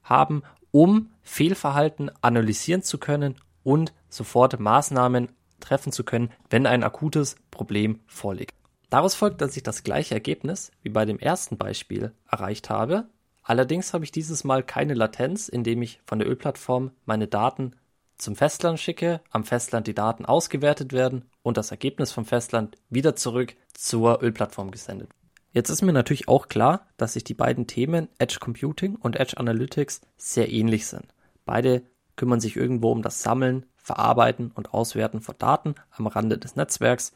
haben, 0.02 0.42
um 0.70 1.10
Fehlverhalten 1.22 2.10
analysieren 2.20 2.82
zu 2.82 2.98
können 2.98 3.36
und 3.64 3.94
sofort 4.10 4.60
Maßnahmen 4.60 5.32
treffen 5.58 5.90
zu 5.90 6.04
können, 6.04 6.30
wenn 6.50 6.66
ein 6.66 6.84
akutes 6.84 7.36
Problem 7.50 8.00
vorliegt. 8.06 8.54
Daraus 8.90 9.14
folgt, 9.14 9.40
dass 9.40 9.56
ich 9.56 9.62
das 9.62 9.82
gleiche 9.82 10.14
Ergebnis 10.14 10.72
wie 10.82 10.90
bei 10.90 11.06
dem 11.06 11.18
ersten 11.18 11.56
Beispiel 11.56 12.12
erreicht 12.30 12.68
habe. 12.68 13.08
Allerdings 13.42 13.94
habe 13.94 14.04
ich 14.04 14.12
dieses 14.12 14.44
Mal 14.44 14.62
keine 14.62 14.92
Latenz, 14.92 15.48
indem 15.48 15.80
ich 15.80 16.00
von 16.04 16.18
der 16.18 16.28
Ölplattform 16.28 16.90
meine 17.06 17.28
Daten 17.28 17.72
zum 18.18 18.36
Festland 18.36 18.78
schicke, 18.80 19.20
am 19.30 19.44
Festland 19.44 19.86
die 19.86 19.94
Daten 19.94 20.26
ausgewertet 20.26 20.92
werden 20.92 21.24
und 21.42 21.56
das 21.56 21.70
Ergebnis 21.70 22.12
vom 22.12 22.24
Festland 22.24 22.76
wieder 22.90 23.16
zurück 23.16 23.54
zur 23.72 24.22
Ölplattform 24.22 24.70
gesendet. 24.70 25.10
Jetzt 25.52 25.70
ist 25.70 25.82
mir 25.82 25.92
natürlich 25.92 26.28
auch 26.28 26.48
klar, 26.48 26.86
dass 26.96 27.14
sich 27.14 27.24
die 27.24 27.34
beiden 27.34 27.66
Themen 27.66 28.08
Edge 28.18 28.38
Computing 28.38 28.96
und 28.96 29.16
Edge 29.16 29.38
Analytics 29.38 30.02
sehr 30.16 30.52
ähnlich 30.52 30.86
sind. 30.86 31.06
Beide 31.46 31.82
kümmern 32.16 32.40
sich 32.40 32.56
irgendwo 32.56 32.92
um 32.92 33.02
das 33.02 33.22
Sammeln, 33.22 33.64
Verarbeiten 33.76 34.50
und 34.50 34.74
Auswerten 34.74 35.20
von 35.20 35.36
Daten 35.38 35.74
am 35.90 36.06
Rande 36.06 36.36
des 36.36 36.56
Netzwerks. 36.56 37.12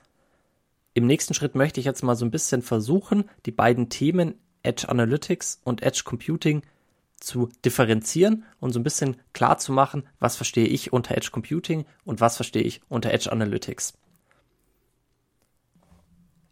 Im 0.95 1.07
nächsten 1.07 1.35
Schritt 1.35 1.55
möchte 1.55 1.81
ich 1.81 1.87
jetzt 1.87 2.03
mal 2.03 2.17
so 2.17 2.25
ein 2.25 2.31
bisschen 2.31 2.63
versuchen, 2.63 3.29
die 3.45 3.51
beiden 3.51 3.91
Themen 3.91 4.35
Edge 4.63 4.89
Analytics 4.89 5.61
und 5.65 5.83
Edge 5.83 6.03
Computing 6.05 6.63
zu 7.23 7.49
differenzieren 7.65 8.45
und 8.61 8.73
so 8.73 8.81
ein 8.81 8.85
bisschen 8.85 9.17
klar 9.33 9.59
zu 9.59 9.73
machen, 9.73 10.05
was 10.19 10.37
verstehe 10.37 10.67
ich 10.67 10.93
unter 10.93 11.17
Edge 11.17 11.31
Computing 11.31 11.85
und 12.05 12.21
was 12.21 12.37
verstehe 12.37 12.63
ich 12.63 12.81
unter 12.89 13.13
Edge 13.13 13.31
Analytics. 13.31 13.95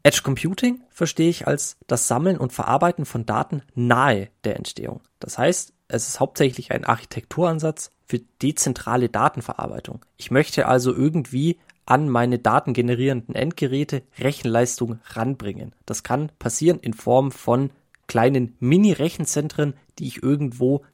Edge 0.03 0.21
Computing 0.23 0.81
verstehe 0.89 1.29
ich 1.29 1.47
als 1.47 1.77
das 1.87 2.09
Sammeln 2.09 2.39
und 2.39 2.53
Verarbeiten 2.53 3.05
von 3.05 3.27
Daten 3.27 3.63
nahe 3.75 4.29
der 4.45 4.57
Entstehung. 4.57 5.03
Das 5.19 5.37
heißt, 5.37 5.75
es 5.89 6.09
ist 6.09 6.21
hauptsächlich 6.21 6.71
ein 6.71 6.85
Architekturansatz 6.85 7.91
für 8.07 8.21
dezentrale 8.41 9.09
Datenverarbeitung. 9.09 10.05
Ich 10.17 10.31
möchte 10.31 10.67
also 10.67 10.95
irgendwie 10.95 11.59
an 11.85 12.09
meine 12.09 12.39
datengenerierenden 12.39 13.35
Endgeräte 13.35 14.03
Rechenleistung 14.19 15.01
ranbringen. 15.07 15.75
Das 15.87 16.03
kann 16.03 16.31
passieren 16.39 16.79
in 16.81 16.95
Form 16.95 17.33
von 17.33 17.71
kleinen 18.07 18.57
Mini-Rechenzentren, 18.61 19.75
die 20.01 20.07
ich 20.07 20.23
irgendwo 20.23 20.85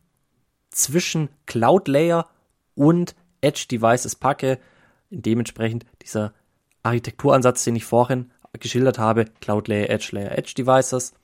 zwischen 0.70 1.30
Cloud 1.46 1.88
Layer 1.88 2.28
und 2.74 3.14
Edge 3.40 3.66
Devices 3.70 4.16
packe. 4.16 4.58
Dementsprechend 5.10 5.86
dieser 6.02 6.34
Architekturansatz, 6.82 7.64
den 7.64 7.76
ich 7.76 7.84
vorhin 7.84 8.30
geschildert 8.52 8.98
habe, 8.98 9.26
Cloud 9.40 9.68
Layer, 9.68 9.88
Edge 9.88 10.08
Layer, 10.12 10.36
Edge 10.36 10.54
Devices. 10.54 11.14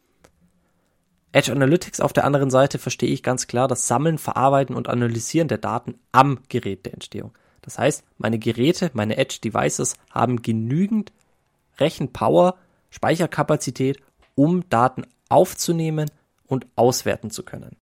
Edge 1.33 1.51
Analytics 1.51 2.01
auf 2.01 2.13
der 2.13 2.25
anderen 2.25 2.51
Seite 2.51 2.79
verstehe 2.79 3.11
ich 3.11 3.23
ganz 3.23 3.47
klar 3.47 3.67
das 3.67 3.89
Sammeln, 3.89 4.19
Verarbeiten 4.19 4.77
und 4.77 4.89
Analysieren 4.89 5.49
der 5.49 5.59
Daten 5.59 5.99
am 6.13 6.41
Gerät 6.49 6.85
der 6.85 6.95
Entstehung. 6.95 7.33
Das 7.63 7.79
heißt, 7.79 8.05
meine 8.19 8.39
Geräte, 8.39 8.91
meine 8.93 9.17
Edge 9.17 9.39
Devices 9.43 9.97
haben 10.11 10.43
genügend 10.43 11.13
Rechenpower, 11.79 12.57
Speicherkapazität, 12.91 13.99
um 14.35 14.69
Daten 14.69 15.05
aufzunehmen 15.29 16.11
und 16.53 16.67
auswerten 16.77 17.31
zu 17.31 17.45
können. 17.45 17.79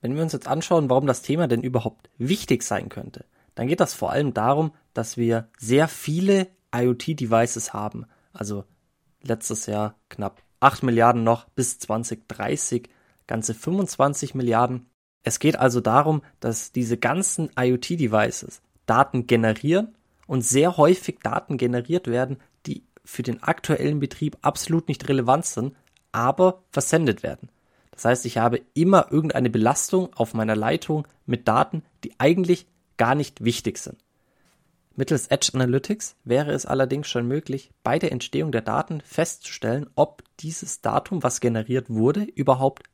Wenn 0.00 0.14
wir 0.14 0.22
uns 0.22 0.32
jetzt 0.32 0.48
anschauen, 0.48 0.88
warum 0.88 1.06
das 1.06 1.20
Thema 1.20 1.46
denn 1.46 1.62
überhaupt 1.62 2.08
wichtig 2.16 2.62
sein 2.62 2.88
könnte, 2.88 3.26
dann 3.54 3.66
geht 3.68 3.80
das 3.80 3.92
vor 3.92 4.10
allem 4.10 4.32
darum, 4.32 4.72
dass 4.94 5.18
wir 5.18 5.50
sehr 5.58 5.88
viele 5.88 6.46
IoT-Devices 6.74 7.74
haben. 7.74 8.06
Also 8.32 8.64
letztes 9.22 9.66
Jahr 9.66 9.94
knapp 10.08 10.42
8 10.60 10.84
Milliarden 10.84 11.22
noch 11.22 11.50
bis 11.50 11.80
2030 11.80 12.88
ganze 13.26 13.52
25 13.52 14.34
Milliarden. 14.34 14.86
Es 15.22 15.38
geht 15.38 15.58
also 15.58 15.82
darum, 15.82 16.22
dass 16.40 16.72
diese 16.72 16.96
ganzen 16.96 17.50
IoT-Devices 17.58 18.62
Daten 18.86 19.26
generieren 19.26 19.94
und 20.26 20.40
sehr 20.46 20.78
häufig 20.78 21.18
Daten 21.22 21.58
generiert 21.58 22.06
werden, 22.06 22.38
die 22.64 22.84
für 23.04 23.22
den 23.22 23.42
aktuellen 23.42 24.00
Betrieb 24.00 24.38
absolut 24.40 24.88
nicht 24.88 25.10
relevant 25.10 25.44
sind, 25.44 25.76
aber 26.10 26.62
versendet 26.70 27.22
werden. 27.22 27.50
Das 27.98 28.04
heißt, 28.04 28.26
ich 28.26 28.38
habe 28.38 28.60
immer 28.74 29.10
irgendeine 29.10 29.50
Belastung 29.50 30.10
auf 30.14 30.32
meiner 30.32 30.54
Leitung 30.54 31.08
mit 31.26 31.48
Daten, 31.48 31.82
die 32.04 32.12
eigentlich 32.18 32.68
gar 32.96 33.16
nicht 33.16 33.42
wichtig 33.42 33.76
sind. 33.78 33.96
Mittels 34.94 35.26
Edge 35.26 35.50
Analytics 35.52 36.14
wäre 36.22 36.52
es 36.52 36.64
allerdings 36.64 37.08
schon 37.08 37.26
möglich, 37.26 37.72
bei 37.82 37.98
der 37.98 38.12
Entstehung 38.12 38.52
der 38.52 38.60
Daten 38.60 39.00
festzustellen, 39.00 39.90
ob 39.96 40.22
dieses 40.38 40.80
Datum, 40.80 41.24
was 41.24 41.40
generiert 41.40 41.90
wurde, 41.90 42.22
überhaupt 42.22 42.84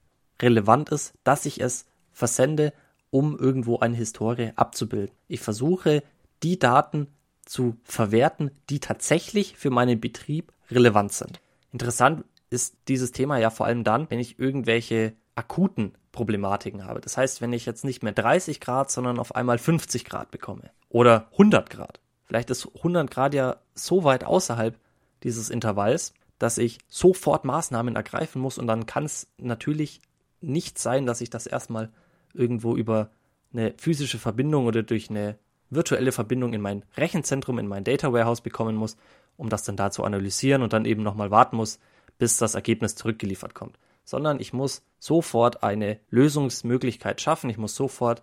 relevant 0.40 0.88
ist, 0.88 1.12
dass 1.22 1.44
ich 1.44 1.60
es 1.60 1.84
versende, 2.10 2.72
um 3.10 3.38
irgendwo 3.38 3.80
eine 3.80 3.96
Historie 3.96 4.52
abzubilden. 4.56 5.14
Ich 5.28 5.40
versuche, 5.40 6.02
die 6.42 6.58
Daten 6.58 7.08
zu 7.44 7.76
verwerten, 7.84 8.52
die 8.70 8.80
tatsächlich 8.80 9.58
für 9.58 9.68
meinen 9.68 10.00
Betrieb 10.00 10.50
relevant 10.70 11.12
sind. 11.12 11.42
Interessant 11.72 12.24
ist 12.54 12.76
dieses 12.88 13.12
Thema 13.12 13.36
ja 13.38 13.50
vor 13.50 13.66
allem 13.66 13.84
dann, 13.84 14.08
wenn 14.10 14.18
ich 14.18 14.38
irgendwelche 14.38 15.12
akuten 15.34 15.92
Problematiken 16.12 16.86
habe. 16.86 17.00
Das 17.00 17.16
heißt, 17.16 17.40
wenn 17.40 17.52
ich 17.52 17.66
jetzt 17.66 17.84
nicht 17.84 18.02
mehr 18.02 18.12
30 18.12 18.60
Grad, 18.60 18.90
sondern 18.90 19.18
auf 19.18 19.34
einmal 19.34 19.58
50 19.58 20.04
Grad 20.04 20.30
bekomme 20.30 20.70
oder 20.88 21.28
100 21.32 21.68
Grad. 21.68 22.00
Vielleicht 22.24 22.50
ist 22.50 22.68
100 22.76 23.10
Grad 23.10 23.34
ja 23.34 23.56
so 23.74 24.04
weit 24.04 24.24
außerhalb 24.24 24.78
dieses 25.22 25.50
Intervalls, 25.50 26.14
dass 26.38 26.56
ich 26.58 26.78
sofort 26.88 27.44
Maßnahmen 27.44 27.96
ergreifen 27.96 28.40
muss 28.40 28.58
und 28.58 28.66
dann 28.66 28.86
kann 28.86 29.04
es 29.04 29.28
natürlich 29.38 30.00
nicht 30.40 30.78
sein, 30.78 31.06
dass 31.06 31.20
ich 31.20 31.30
das 31.30 31.46
erstmal 31.46 31.90
irgendwo 32.32 32.76
über 32.76 33.10
eine 33.52 33.74
physische 33.76 34.18
Verbindung 34.18 34.66
oder 34.66 34.82
durch 34.82 35.10
eine 35.10 35.38
virtuelle 35.70 36.12
Verbindung 36.12 36.52
in 36.52 36.60
mein 36.60 36.84
Rechenzentrum, 36.96 37.58
in 37.58 37.66
mein 37.66 37.84
Data 37.84 38.12
Warehouse 38.12 38.40
bekommen 38.40 38.76
muss, 38.76 38.96
um 39.36 39.48
das 39.48 39.64
dann 39.64 39.76
da 39.76 39.90
zu 39.90 40.04
analysieren 40.04 40.62
und 40.62 40.72
dann 40.72 40.84
eben 40.84 41.02
nochmal 41.02 41.30
warten 41.30 41.56
muss, 41.56 41.78
bis 42.18 42.38
das 42.38 42.54
Ergebnis 42.54 42.94
zurückgeliefert 42.94 43.54
kommt 43.54 43.78
sondern 44.04 44.38
ich 44.38 44.52
muss 44.52 44.82
sofort 44.98 45.62
eine 45.62 45.98
Lösungsmöglichkeit 46.10 47.20
schaffen. 47.20 47.50
Ich 47.50 47.58
muss 47.58 47.74
sofort 47.74 48.22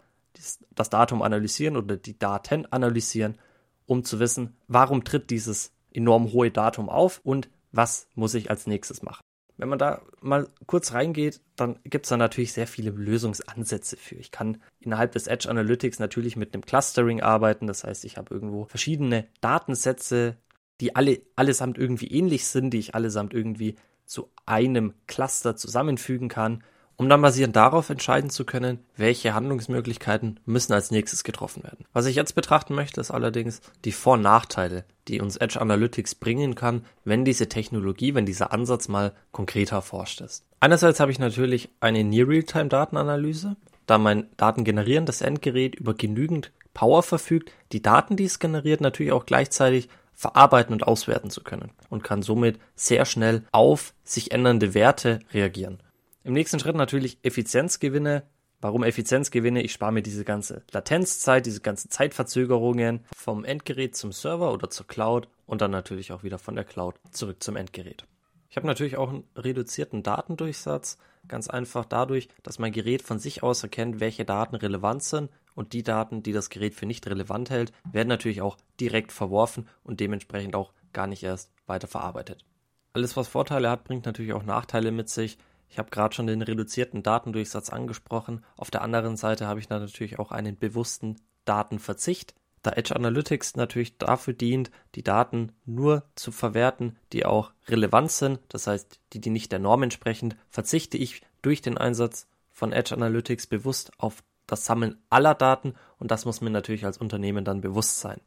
das 0.74 0.90
Datum 0.90 1.22
analysieren 1.22 1.76
oder 1.76 1.98
die 1.98 2.18
Daten 2.18 2.66
analysieren, 2.68 3.38
um 3.86 4.04
zu 4.04 4.20
wissen, 4.20 4.56
warum 4.68 5.04
tritt 5.04 5.30
dieses 5.30 5.74
enorm 5.94 6.32
hohe 6.32 6.52
Datum 6.52 6.88
auf 6.88 7.20
und 7.24 7.50
was 7.74 8.08
muss 8.16 8.34
ich 8.34 8.50
als 8.50 8.68
nächstes 8.68 9.02
machen. 9.02 9.22
Wenn 9.58 9.70
man 9.70 9.80
da 9.80 10.02
mal 10.22 10.48
kurz 10.66 10.94
reingeht, 10.94 11.42
dann 11.56 11.78
gibt 11.84 12.06
es 12.06 12.10
da 12.10 12.18
natürlich 12.18 12.54
sehr 12.54 12.66
viele 12.66 12.92
Lösungsansätze 12.92 13.98
für. 13.98 14.16
Ich 14.16 14.32
kann 14.32 14.62
innerhalb 14.80 15.12
des 15.12 15.28
Edge 15.28 15.50
Analytics 15.50 16.00
natürlich 16.00 16.36
mit 16.36 16.54
einem 16.54 16.66
Clustering 16.66 17.22
arbeiten. 17.22 17.68
Das 17.68 17.84
heißt, 17.84 18.06
ich 18.06 18.18
habe 18.18 18.34
irgendwo 18.34 18.66
verschiedene 18.66 19.28
Datensätze, 19.42 20.38
die 20.82 20.96
alle 20.96 21.22
allesamt 21.36 21.78
irgendwie 21.78 22.08
ähnlich 22.08 22.46
sind, 22.46 22.72
die 22.72 22.80
ich 22.80 22.96
allesamt 22.96 23.34
irgendwie 23.34 23.76
zu 24.06 24.30
einem 24.46 24.94
Cluster 25.08 25.56
zusammenfügen 25.56 26.28
kann, 26.28 26.64
um 26.98 27.08
dann 27.08 27.22
basierend 27.22 27.56
darauf 27.56 27.90
entscheiden 27.90 28.30
zu 28.30 28.46
können, 28.46 28.80
welche 28.96 29.34
Handlungsmöglichkeiten 29.34 30.40
müssen 30.46 30.74
als 30.74 30.92
nächstes 30.92 31.24
getroffen 31.24 31.64
werden. 31.64 31.86
Was 31.94 32.06
ich 32.06 32.16
jetzt 32.16 32.34
betrachten 32.34 32.76
möchte, 32.76 33.00
ist 33.00 33.12
allerdings 33.12 33.62
die 33.86 33.92
Vor- 33.92 34.16
und 34.16 34.22
Nachteile, 34.22 34.84
die 35.08 35.22
uns 35.22 35.38
Edge 35.38 35.62
Analytics 35.62 36.16
bringen 36.16 36.56
kann, 36.56 36.86
wenn 37.06 37.26
diese 37.26 37.48
Technologie, 37.48 38.14
wenn 38.14 38.26
dieser 38.26 38.52
Ansatz 38.52 38.88
mal 38.88 39.14
konkreter 39.32 39.78
erforscht 39.78 40.22
ist. 40.22 40.46
Einerseits 40.60 41.00
habe 41.00 41.12
ich 41.12 41.20
natürlich 41.20 41.70
eine 41.80 42.04
Near-Real-Time-Datenanalyse, 42.04 43.56
da 43.86 43.98
mein 43.98 44.28
datengenerierendes 44.38 45.22
Endgerät 45.22 45.76
über 45.76 45.94
genügend 45.94 46.52
Power 46.74 47.04
verfügt, 47.04 47.52
die 47.72 47.82
Daten, 47.82 48.16
die 48.16 48.26
es 48.26 48.40
generiert, 48.40 48.82
natürlich 48.82 49.12
auch 49.12 49.26
gleichzeitig 49.26 49.90
verarbeiten 50.22 50.72
und 50.72 50.84
auswerten 50.84 51.32
zu 51.32 51.42
können 51.42 51.72
und 51.90 52.04
kann 52.04 52.22
somit 52.22 52.60
sehr 52.76 53.06
schnell 53.06 53.44
auf 53.52 53.96
sich 54.04 54.32
ändernde 54.32 54.76
Werte 54.76 55.20
reagieren. 55.34 55.82
Im 56.24 56.34
nächsten 56.34 56.60
Schritt 56.60 56.76
natürlich 56.76 57.18
Effizienzgewinne. 57.24 58.22
Warum 58.62 58.84
Effizienzgewinne? 58.84 59.64
Ich 59.64 59.72
spare 59.72 59.92
mir 59.92 60.04
diese 60.04 60.24
ganze 60.24 60.62
Latenzzeit, 60.72 61.48
diese 61.48 61.62
ganzen 61.62 61.90
Zeitverzögerungen 61.90 63.04
vom 63.16 63.44
Endgerät 63.44 63.96
zum 63.96 64.12
Server 64.12 64.54
oder 64.54 64.70
zur 64.70 64.86
Cloud 64.86 65.28
und 65.48 65.62
dann 65.62 65.72
natürlich 65.72 66.12
auch 66.12 66.22
wieder 66.22 66.38
von 66.38 66.54
der 66.54 66.66
Cloud 66.66 66.94
zurück 67.10 67.42
zum 67.42 67.56
Endgerät. 67.56 68.06
Ich 68.52 68.58
habe 68.58 68.68
natürlich 68.68 68.98
auch 68.98 69.10
einen 69.10 69.24
reduzierten 69.36 70.04
Datendurchsatz, 70.04 71.00
ganz 71.28 71.50
einfach 71.50 71.86
dadurch, 71.86 72.28
dass 72.44 72.60
mein 72.60 72.74
Gerät 72.74 73.02
von 73.02 73.18
sich 73.18 73.42
aus 73.42 73.64
erkennt, 73.64 74.00
welche 74.00 74.26
Daten 74.26 74.56
relevant 74.56 75.02
sind 75.02 75.32
und 75.56 75.74
die 75.74 75.84
Daten, 75.84 76.24
die 76.24 76.34
das 76.34 76.50
Gerät 76.50 76.76
für 76.76 76.86
nicht 76.86 77.08
relevant 77.08 77.50
hält, 77.50 77.72
werden 77.92 78.08
natürlich 78.08 78.42
auch 78.42 78.58
direkt 78.80 79.12
verworfen 79.12 79.68
und 79.84 80.00
dementsprechend 80.00 80.56
auch 80.56 80.74
gar 80.94 81.08
nicht 81.08 81.24
erst 81.24 81.52
weiter 81.68 81.88
verarbeitet. 81.88 82.46
Alles, 82.94 83.16
was 83.16 83.28
Vorteile 83.28 83.70
hat, 83.70 83.84
bringt 83.84 84.06
natürlich 84.06 84.34
auch 84.34 84.44
Nachteile 84.44 84.92
mit 84.92 85.10
sich. 85.10 85.38
Ich 85.70 85.80
habe 85.80 85.90
gerade 85.90 86.14
schon 86.14 86.28
den 86.28 86.42
reduzierten 86.42 87.04
Datendurchsatz 87.04 87.70
angesprochen. 87.70 88.44
Auf 88.58 88.72
der 88.72 88.82
anderen 88.82 89.16
Seite 89.16 89.48
habe 89.48 89.62
ich 89.62 89.68
dann 89.68 89.82
natürlich 89.82 90.20
auch 90.20 90.32
einen 90.32 90.58
bewussten 90.58 91.16
Datenverzicht, 91.46 92.36
da 92.62 92.72
Edge 92.72 92.96
Analytics 92.96 93.56
natürlich 93.56 93.98
dafür 93.98 94.34
dient, 94.34 94.72
die 94.94 95.04
Daten 95.04 95.54
nur 95.66 96.04
zu 96.16 96.32
verwerten, 96.32 96.98
die 97.12 97.26
auch 97.26 97.52
relevant 97.68 98.12
sind, 98.12 98.40
das 98.50 98.68
heißt, 98.68 99.00
die, 99.14 99.22
die 99.22 99.32
nicht 99.32 99.52
der 99.52 99.60
Norm 99.60 99.84
entsprechen, 99.84 100.36
verzichte 100.50 100.98
ich 100.98 101.22
durch 101.42 101.62
den 101.62 101.78
Einsatz 101.78 102.28
von 102.52 102.72
Edge 102.72 102.94
Analytics 102.94 103.48
bewusst 103.48 103.92
auf 103.98 104.24
das 104.52 104.66
Sammeln 104.66 104.98
aller 105.10 105.36
Daten 105.36 105.76
und 105.98 106.12
das 106.12 106.26
muss 106.26 106.42
mir 106.42 106.50
natürlich 106.50 106.86
als 106.86 106.98
Unternehmen 106.98 107.46
dann 107.46 107.62
bewusst 107.62 108.00
sein. 108.00 108.22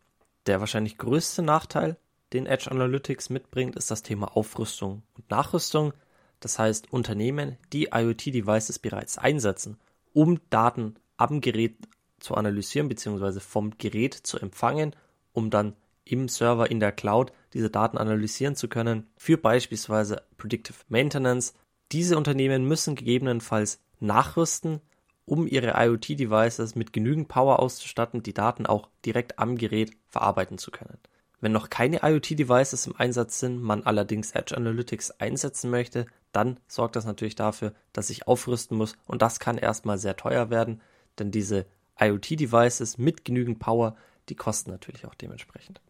Der 0.47 0.61
wahrscheinlich 0.61 0.99
größte 0.99 1.43
Nachteil, 1.43 1.97
den 2.33 2.47
Edge 2.47 2.71
Analytics 2.71 3.31
mitbringt, 3.31 3.76
ist 3.76 3.90
das 3.90 4.02
Thema 4.02 4.37
Aufrüstung 4.37 5.02
und 5.14 5.31
Nachrüstung. 5.31 5.93
Das 6.40 6.59
heißt, 6.59 6.93
Unternehmen, 6.93 7.57
die 7.73 7.88
IoT-Devices 7.93 8.78
bereits 8.78 9.19
einsetzen, 9.19 9.78
um 10.12 10.40
Daten 10.50 10.97
am 11.16 11.40
Gerät 11.40 11.76
zu 12.19 12.35
analysieren 12.35 12.88
bzw. 12.88 13.40
vom 13.40 13.76
Gerät 13.78 14.14
zu 14.14 14.38
empfangen, 14.38 14.95
um 15.33 15.50
dann 15.50 15.75
im 16.04 16.28
Server 16.28 16.71
in 16.71 16.81
der 16.81 16.93
Cloud 16.93 17.33
diese 17.52 17.71
Daten 17.71 17.99
analysieren 17.99 18.57
zu 18.57 18.69
können 18.69 19.07
für 19.16 19.38
beispielsweise 19.38 20.23
Predictive 20.37 20.76
Maintenance 20.88 21.54
diese 21.93 22.16
Unternehmen 22.16 22.66
müssen 22.66 22.95
gegebenenfalls 22.95 23.81
nachrüsten, 24.00 24.81
um 25.26 25.47
ihre 25.47 25.75
IoT-Devices 25.76 26.75
mit 26.75 26.93
genügend 26.93 27.28
Power 27.28 27.61
auszustatten, 27.61 28.23
die 28.23 28.35
Daten 28.35 28.66
auch 28.66 28.88
direkt 29.04 29.38
am 29.38 29.57
Gerät 29.57 29.93
verarbeiten 30.09 30.59
zu 30.59 30.71
können. 30.71 30.99
Wenn 31.40 31.52
noch 31.52 31.71
keine 31.71 32.00
IoT-Devices 32.02 32.87
im 32.87 32.97
Einsatz 32.97 33.40
sind, 33.40 33.62
man 33.62 33.83
allerdings 33.83 34.33
Edge 34.33 34.57
Analytics 34.57 35.11
einsetzen 35.12 35.71
möchte, 35.71 36.07
dann 36.33 36.59
sorgt 36.66 36.97
das 36.97 37.04
natürlich 37.04 37.35
dafür, 37.35 37.75
dass 37.93 38.11
ich 38.11 38.26
aufrüsten 38.26 38.76
muss 38.76 38.97
und 39.07 39.23
das 39.23 39.40
kann 39.40 39.59
erstmal 39.59 39.99
sehr 39.99 40.16
teuer 40.16 40.50
werden, 40.50 40.81
denn 41.19 41.31
diese 41.31 41.66
IoT-Devices 42.00 42.99
mit 42.99 43.25
genügend 43.25 43.59
Power, 43.59 43.97
die 44.28 44.35
kosten 44.35 44.71
natürlich 44.71 45.07
auch 45.07 45.14
dementsprechend. 45.14 45.81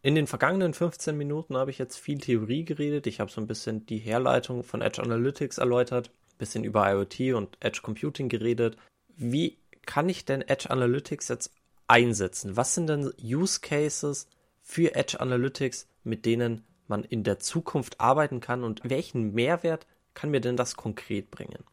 In 0.00 0.14
den 0.14 0.28
vergangenen 0.28 0.74
15 0.74 1.16
Minuten 1.16 1.56
habe 1.56 1.70
ich 1.70 1.78
jetzt 1.78 1.96
viel 1.96 2.18
Theorie 2.18 2.64
geredet. 2.64 3.06
Ich 3.08 3.18
habe 3.18 3.30
so 3.30 3.40
ein 3.40 3.48
bisschen 3.48 3.84
die 3.86 3.98
Herleitung 3.98 4.62
von 4.62 4.80
Edge 4.80 5.02
Analytics 5.02 5.58
erläutert, 5.58 6.12
bisschen 6.38 6.64
über 6.64 6.90
IoT 6.90 7.34
und 7.34 7.56
Edge 7.60 7.80
Computing 7.82 8.28
geredet. 8.28 8.76
Wie 9.16 9.58
kann 9.86 10.08
ich 10.08 10.24
denn 10.24 10.42
Edge 10.42 10.70
Analytics 10.70 11.28
jetzt 11.28 11.52
einsetzen? 11.86 12.56
Was 12.56 12.74
sind 12.74 12.88
denn 12.88 13.12
Use 13.22 13.60
Cases, 13.60 14.28
für 14.68 14.94
Edge 14.94 15.18
Analytics, 15.18 15.88
mit 16.04 16.26
denen 16.26 16.62
man 16.88 17.02
in 17.02 17.24
der 17.24 17.38
Zukunft 17.38 18.00
arbeiten 18.00 18.40
kann 18.40 18.64
und 18.64 18.82
welchen 18.84 19.32
Mehrwert 19.32 19.86
kann 20.12 20.30
mir 20.30 20.42
denn 20.42 20.58
das 20.58 20.76
konkret 20.76 21.30
bringen? 21.30 21.64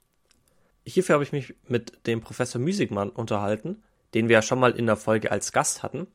Hierfür 0.86 1.16
habe 1.16 1.26
ich 1.26 1.34
mich 1.34 1.56
mit 1.68 2.08
dem 2.08 2.22
Professor 2.22 2.62
Müsigmann 2.62 3.10
unterhalten, 3.10 3.84
den 4.14 4.30
wir 4.30 4.36
ja 4.36 4.42
schon 4.42 4.60
mal 4.62 4.72
in 4.72 4.86
der 4.86 4.96
Folge 4.96 5.30
als 5.30 5.52
Gast 5.52 5.84
hatten. 5.84 6.08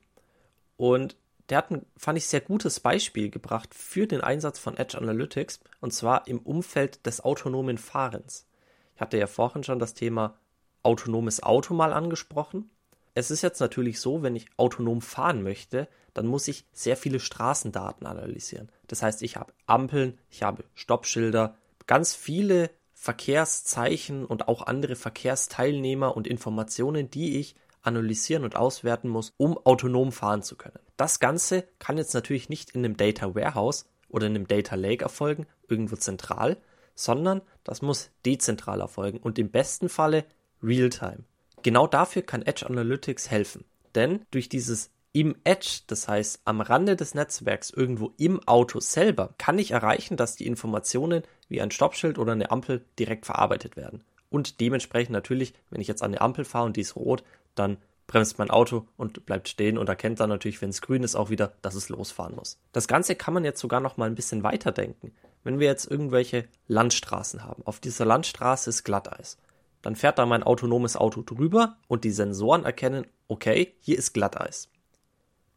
Und 0.78 1.16
der 1.50 1.58
hat 1.58 1.70
ein, 1.70 1.84
fand 1.96 2.16
ich, 2.16 2.26
sehr 2.26 2.40
gutes 2.40 2.80
Beispiel 2.80 3.30
gebracht 3.30 3.74
für 3.74 4.06
den 4.06 4.20
Einsatz 4.20 4.58
von 4.58 4.76
Edge 4.76 4.96
Analytics 4.96 5.60
und 5.80 5.92
zwar 5.92 6.26
im 6.28 6.38
Umfeld 6.38 7.04
des 7.06 7.22
autonomen 7.24 7.78
Fahrens. 7.78 8.46
Ich 8.94 9.00
hatte 9.00 9.18
ja 9.18 9.26
vorhin 9.26 9.64
schon 9.64 9.78
das 9.78 9.94
Thema 9.94 10.36
autonomes 10.82 11.42
Auto 11.42 11.74
mal 11.74 11.92
angesprochen. 11.92 12.70
Es 13.14 13.30
ist 13.30 13.42
jetzt 13.42 13.60
natürlich 13.60 14.00
so, 14.00 14.22
wenn 14.22 14.36
ich 14.36 14.46
autonom 14.56 15.02
fahren 15.02 15.42
möchte, 15.42 15.88
dann 16.14 16.26
muss 16.26 16.48
ich 16.48 16.66
sehr 16.72 16.96
viele 16.96 17.20
Straßendaten 17.20 18.06
analysieren. 18.06 18.70
Das 18.86 19.02
heißt, 19.02 19.22
ich 19.22 19.36
habe 19.36 19.52
Ampeln, 19.66 20.18
ich 20.30 20.42
habe 20.42 20.64
Stoppschilder, 20.74 21.56
ganz 21.86 22.14
viele 22.14 22.70
Verkehrszeichen 22.94 24.24
und 24.24 24.48
auch 24.48 24.66
andere 24.66 24.94
Verkehrsteilnehmer 24.94 26.16
und 26.16 26.26
Informationen, 26.26 27.10
die 27.10 27.38
ich 27.38 27.56
analysieren 27.82 28.44
und 28.44 28.56
auswerten 28.56 29.08
muss, 29.08 29.32
um 29.38 29.56
autonom 29.58 30.12
fahren 30.12 30.42
zu 30.42 30.56
können. 30.56 30.78
Das 31.00 31.18
Ganze 31.18 31.64
kann 31.78 31.96
jetzt 31.96 32.12
natürlich 32.12 32.50
nicht 32.50 32.72
in 32.72 32.84
einem 32.84 32.98
Data 32.98 33.34
Warehouse 33.34 33.86
oder 34.10 34.26
in 34.26 34.34
einem 34.34 34.46
Data 34.46 34.74
Lake 34.74 35.02
erfolgen, 35.02 35.46
irgendwo 35.66 35.96
zentral, 35.96 36.58
sondern 36.94 37.40
das 37.64 37.80
muss 37.80 38.10
dezentral 38.26 38.82
erfolgen 38.82 39.16
und 39.16 39.38
im 39.38 39.50
besten 39.50 39.88
Falle 39.88 40.26
real-time. 40.62 41.24
Genau 41.62 41.86
dafür 41.86 42.20
kann 42.20 42.42
Edge 42.42 42.66
Analytics 42.66 43.30
helfen, 43.30 43.64
denn 43.94 44.26
durch 44.30 44.50
dieses 44.50 44.90
im 45.14 45.36
Edge, 45.44 45.80
das 45.86 46.06
heißt 46.06 46.42
am 46.44 46.60
Rande 46.60 46.96
des 46.96 47.14
Netzwerks 47.14 47.70
irgendwo 47.70 48.12
im 48.18 48.46
Auto 48.46 48.78
selber, 48.80 49.34
kann 49.38 49.58
ich 49.58 49.70
erreichen, 49.70 50.18
dass 50.18 50.36
die 50.36 50.46
Informationen 50.46 51.22
wie 51.48 51.62
ein 51.62 51.70
Stoppschild 51.70 52.18
oder 52.18 52.32
eine 52.32 52.50
Ampel 52.50 52.84
direkt 52.98 53.24
verarbeitet 53.24 53.74
werden. 53.74 54.04
Und 54.28 54.60
dementsprechend 54.60 55.14
natürlich, 55.14 55.54
wenn 55.70 55.80
ich 55.80 55.88
jetzt 55.88 56.02
an 56.02 56.10
eine 56.10 56.20
Ampel 56.20 56.44
fahre 56.44 56.66
und 56.66 56.76
die 56.76 56.82
ist 56.82 56.94
rot, 56.94 57.24
dann 57.54 57.78
bremst 58.10 58.40
mein 58.40 58.50
Auto 58.50 58.88
und 58.96 59.24
bleibt 59.24 59.48
stehen 59.48 59.78
und 59.78 59.88
erkennt 59.88 60.18
dann 60.18 60.30
natürlich, 60.30 60.60
wenn 60.60 60.70
es 60.70 60.82
grün 60.82 61.04
ist, 61.04 61.14
auch 61.14 61.30
wieder, 61.30 61.52
dass 61.62 61.76
es 61.76 61.88
losfahren 61.88 62.34
muss. 62.34 62.58
Das 62.72 62.88
Ganze 62.88 63.14
kann 63.14 63.32
man 63.32 63.44
jetzt 63.44 63.60
sogar 63.60 63.78
noch 63.78 63.96
mal 63.96 64.06
ein 64.06 64.16
bisschen 64.16 64.42
weiterdenken. 64.42 65.12
Wenn 65.44 65.60
wir 65.60 65.68
jetzt 65.68 65.88
irgendwelche 65.88 66.48
Landstraßen 66.66 67.44
haben, 67.44 67.64
auf 67.64 67.78
dieser 67.78 68.04
Landstraße 68.04 68.68
ist 68.68 68.82
Glatteis, 68.82 69.38
dann 69.80 69.94
fährt 69.94 70.18
da 70.18 70.26
mein 70.26 70.42
autonomes 70.42 70.96
Auto 70.96 71.22
drüber 71.22 71.76
und 71.86 72.02
die 72.02 72.10
Sensoren 72.10 72.64
erkennen, 72.64 73.06
okay, 73.28 73.74
hier 73.78 73.96
ist 73.96 74.12
Glatteis. 74.12 74.68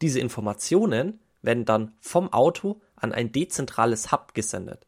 Diese 0.01 0.19
Informationen 0.19 1.19
werden 1.41 1.65
dann 1.65 1.93
vom 2.01 2.31
Auto 2.31 2.81
an 2.95 3.13
ein 3.13 3.31
dezentrales 3.31 4.11
Hub 4.11 4.35
gesendet. 4.35 4.85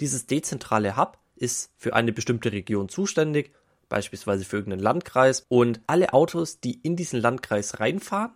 Dieses 0.00 0.26
dezentrale 0.26 0.98
Hub 0.98 1.16
ist 1.34 1.72
für 1.78 1.94
eine 1.94 2.12
bestimmte 2.12 2.52
Region 2.52 2.90
zuständig, 2.90 3.52
beispielsweise 3.88 4.44
für 4.44 4.56
irgendeinen 4.56 4.82
Landkreis, 4.82 5.44
und 5.48 5.80
alle 5.86 6.12
Autos, 6.12 6.60
die 6.60 6.80
in 6.82 6.96
diesen 6.96 7.20
Landkreis 7.20 7.80
reinfahren, 7.80 8.32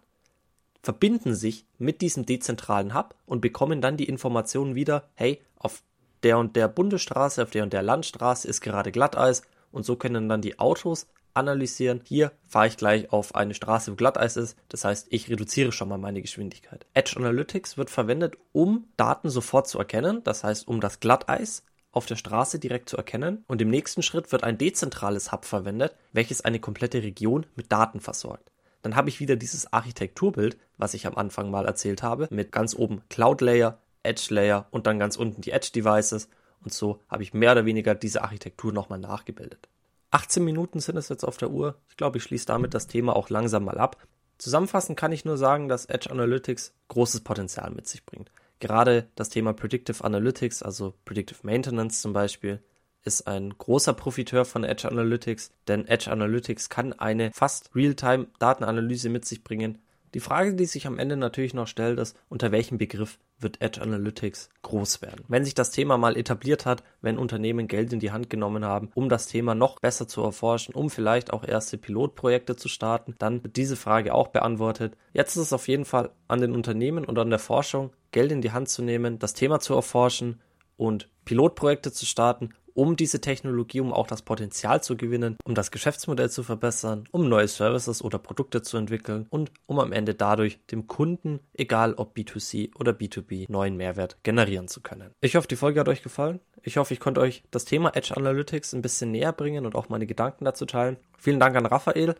verbinden 0.82 1.34
sich 1.34 1.66
mit 1.78 2.00
diesem 2.00 2.24
dezentralen 2.24 2.94
Hub 2.94 3.14
und 3.26 3.40
bekommen 3.40 3.80
dann 3.80 3.96
die 3.96 4.08
Informationen 4.08 4.74
wieder, 4.74 5.08
hey, 5.14 5.42
auf 5.58 5.82
der 6.22 6.38
und 6.38 6.56
der 6.56 6.68
Bundesstraße, 6.68 7.42
auf 7.42 7.50
der 7.50 7.64
und 7.64 7.72
der 7.72 7.82
Landstraße 7.82 8.48
ist 8.48 8.60
gerade 8.60 8.92
Glatteis 8.92 9.42
und 9.70 9.84
so 9.84 9.96
können 9.96 10.28
dann 10.28 10.42
die 10.42 10.58
Autos 10.58 11.06
analysieren. 11.34 12.00
Hier 12.04 12.32
fahre 12.46 12.68
ich 12.68 12.76
gleich 12.76 13.12
auf 13.12 13.34
eine 13.34 13.54
Straße, 13.54 13.92
wo 13.92 13.96
Glatteis 13.96 14.36
ist. 14.36 14.56
Das 14.68 14.84
heißt, 14.84 15.06
ich 15.10 15.28
reduziere 15.30 15.72
schon 15.72 15.88
mal 15.88 15.98
meine 15.98 16.20
Geschwindigkeit. 16.20 16.86
Edge 16.94 17.14
Analytics 17.16 17.76
wird 17.76 17.90
verwendet, 17.90 18.36
um 18.52 18.88
Daten 18.96 19.30
sofort 19.30 19.68
zu 19.68 19.78
erkennen. 19.78 20.22
Das 20.24 20.44
heißt, 20.44 20.66
um 20.66 20.80
das 20.80 21.00
Glatteis 21.00 21.62
auf 21.98 22.06
der 22.06 22.16
Straße 22.16 22.58
direkt 22.58 22.88
zu 22.88 22.96
erkennen. 22.96 23.44
Und 23.46 23.60
im 23.60 23.68
nächsten 23.68 24.02
Schritt 24.02 24.32
wird 24.32 24.44
ein 24.44 24.56
dezentrales 24.56 25.30
Hub 25.30 25.44
verwendet, 25.44 25.94
welches 26.12 26.40
eine 26.40 26.60
komplette 26.60 27.02
Region 27.02 27.44
mit 27.54 27.70
Daten 27.70 28.00
versorgt. 28.00 28.50
Dann 28.82 28.96
habe 28.96 29.10
ich 29.10 29.20
wieder 29.20 29.36
dieses 29.36 29.72
Architekturbild, 29.72 30.56
was 30.78 30.94
ich 30.94 31.06
am 31.06 31.16
Anfang 31.16 31.50
mal 31.50 31.66
erzählt 31.66 32.02
habe, 32.02 32.28
mit 32.30 32.52
ganz 32.52 32.74
oben 32.74 33.02
Cloud 33.10 33.40
Layer, 33.40 33.78
Edge 34.02 34.28
Layer 34.30 34.66
und 34.70 34.86
dann 34.86 34.98
ganz 34.98 35.16
unten 35.16 35.42
die 35.42 35.50
Edge 35.50 35.70
Devices. 35.74 36.28
Und 36.64 36.72
so 36.72 37.00
habe 37.08 37.22
ich 37.22 37.34
mehr 37.34 37.52
oder 37.52 37.66
weniger 37.66 37.94
diese 37.94 38.22
Architektur 38.22 38.72
nochmal 38.72 38.98
nachgebildet. 38.98 39.68
18 40.10 40.42
Minuten 40.42 40.80
sind 40.80 40.96
es 40.96 41.08
jetzt 41.08 41.24
auf 41.24 41.36
der 41.36 41.50
Uhr. 41.50 41.76
Ich 41.88 41.96
glaube, 41.96 42.18
ich 42.18 42.24
schließe 42.24 42.46
damit 42.46 42.72
das 42.72 42.86
Thema 42.86 43.14
auch 43.14 43.28
langsam 43.28 43.64
mal 43.64 43.78
ab. 43.78 43.96
Zusammenfassend 44.38 44.98
kann 44.98 45.12
ich 45.12 45.24
nur 45.24 45.36
sagen, 45.36 45.68
dass 45.68 45.86
Edge 45.86 46.10
Analytics 46.10 46.72
großes 46.88 47.22
Potenzial 47.22 47.70
mit 47.72 47.86
sich 47.88 48.06
bringt. 48.06 48.30
Gerade 48.58 49.08
das 49.14 49.28
Thema 49.28 49.52
Predictive 49.52 50.02
Analytics, 50.04 50.62
also 50.62 50.94
Predictive 51.04 51.40
Maintenance 51.42 52.00
zum 52.00 52.12
Beispiel, 52.12 52.60
ist 53.04 53.26
ein 53.26 53.56
großer 53.56 53.94
Profiteur 53.94 54.44
von 54.44 54.64
Edge 54.64 54.88
Analytics, 54.88 55.52
denn 55.68 55.86
Edge 55.86 56.10
Analytics 56.10 56.68
kann 56.68 56.92
eine 56.92 57.30
fast 57.32 57.74
Realtime 57.74 58.26
Datenanalyse 58.38 59.08
mit 59.08 59.24
sich 59.24 59.44
bringen, 59.44 59.78
die 60.14 60.20
Frage, 60.20 60.54
die 60.54 60.64
sich 60.64 60.86
am 60.86 60.98
Ende 60.98 61.16
natürlich 61.16 61.52
noch 61.52 61.66
stellt, 61.66 61.98
ist, 61.98 62.16
unter 62.30 62.50
welchem 62.50 62.78
Begriff 62.78 63.18
wird 63.38 63.60
Edge 63.60 63.82
Analytics 63.82 64.48
groß 64.62 65.02
werden? 65.02 65.24
Wenn 65.28 65.44
sich 65.44 65.54
das 65.54 65.70
Thema 65.70 65.98
mal 65.98 66.16
etabliert 66.16 66.64
hat, 66.64 66.82
wenn 67.02 67.18
Unternehmen 67.18 67.68
Geld 67.68 67.92
in 67.92 68.00
die 68.00 68.10
Hand 68.10 68.30
genommen 68.30 68.64
haben, 68.64 68.90
um 68.94 69.10
das 69.10 69.26
Thema 69.26 69.54
noch 69.54 69.78
besser 69.80 70.08
zu 70.08 70.22
erforschen, 70.22 70.74
um 70.74 70.88
vielleicht 70.88 71.32
auch 71.32 71.44
erste 71.44 71.76
Pilotprojekte 71.76 72.56
zu 72.56 72.68
starten, 72.68 73.16
dann 73.18 73.42
wird 73.44 73.56
diese 73.56 73.76
Frage 73.76 74.14
auch 74.14 74.28
beantwortet. 74.28 74.96
Jetzt 75.12 75.36
ist 75.36 75.42
es 75.42 75.52
auf 75.52 75.68
jeden 75.68 75.84
Fall 75.84 76.10
an 76.26 76.40
den 76.40 76.54
Unternehmen 76.54 77.04
und 77.04 77.18
an 77.18 77.30
der 77.30 77.38
Forschung, 77.38 77.90
Geld 78.10 78.32
in 78.32 78.42
die 78.42 78.52
Hand 78.52 78.68
zu 78.68 78.82
nehmen, 78.82 79.18
das 79.18 79.34
Thema 79.34 79.60
zu 79.60 79.74
erforschen 79.74 80.40
und 80.76 81.08
Pilotprojekte 81.24 81.92
zu 81.92 82.06
starten 82.06 82.50
um 82.78 82.94
diese 82.94 83.20
Technologie, 83.20 83.80
um 83.80 83.92
auch 83.92 84.06
das 84.06 84.22
Potenzial 84.22 84.80
zu 84.84 84.96
gewinnen, 84.96 85.36
um 85.44 85.56
das 85.56 85.72
Geschäftsmodell 85.72 86.30
zu 86.30 86.44
verbessern, 86.44 87.08
um 87.10 87.28
neue 87.28 87.48
Services 87.48 88.04
oder 88.04 88.20
Produkte 88.20 88.62
zu 88.62 88.76
entwickeln 88.76 89.26
und 89.30 89.50
um 89.66 89.80
am 89.80 89.90
Ende 89.90 90.14
dadurch 90.14 90.60
dem 90.70 90.86
Kunden, 90.86 91.40
egal 91.54 91.94
ob 91.94 92.16
B2C 92.16 92.76
oder 92.76 92.92
B2B, 92.92 93.50
neuen 93.50 93.76
Mehrwert 93.76 94.18
generieren 94.22 94.68
zu 94.68 94.80
können. 94.80 95.10
Ich 95.20 95.34
hoffe, 95.34 95.48
die 95.48 95.56
Folge 95.56 95.80
hat 95.80 95.88
euch 95.88 96.04
gefallen. 96.04 96.38
Ich 96.62 96.76
hoffe, 96.76 96.94
ich 96.94 97.00
konnte 97.00 97.20
euch 97.20 97.42
das 97.50 97.64
Thema 97.64 97.96
Edge 97.96 98.16
Analytics 98.16 98.74
ein 98.74 98.82
bisschen 98.82 99.10
näher 99.10 99.32
bringen 99.32 99.66
und 99.66 99.74
auch 99.74 99.88
meine 99.88 100.06
Gedanken 100.06 100.44
dazu 100.44 100.64
teilen. 100.64 100.98
Vielen 101.18 101.40
Dank 101.40 101.56
an 101.56 101.66
Raphael 101.66 102.14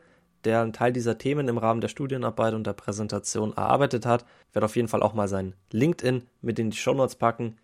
der 0.44 0.62
einen 0.62 0.72
Teil 0.72 0.92
dieser 0.92 1.18
Themen 1.18 1.48
im 1.48 1.58
Rahmen 1.58 1.80
der 1.80 1.88
Studienarbeit 1.88 2.54
und 2.54 2.66
der 2.66 2.72
Präsentation 2.72 3.52
erarbeitet 3.56 4.06
hat. 4.06 4.24
Ich 4.48 4.54
werde 4.54 4.66
auf 4.66 4.76
jeden 4.76 4.88
Fall 4.88 5.02
auch 5.02 5.14
mal 5.14 5.28
sein 5.28 5.54
LinkedIn 5.72 6.22
mit 6.42 6.58
in 6.58 6.70
die 6.70 6.76
Show 6.76 6.94
Notes 6.94 7.16
packen. 7.16 7.56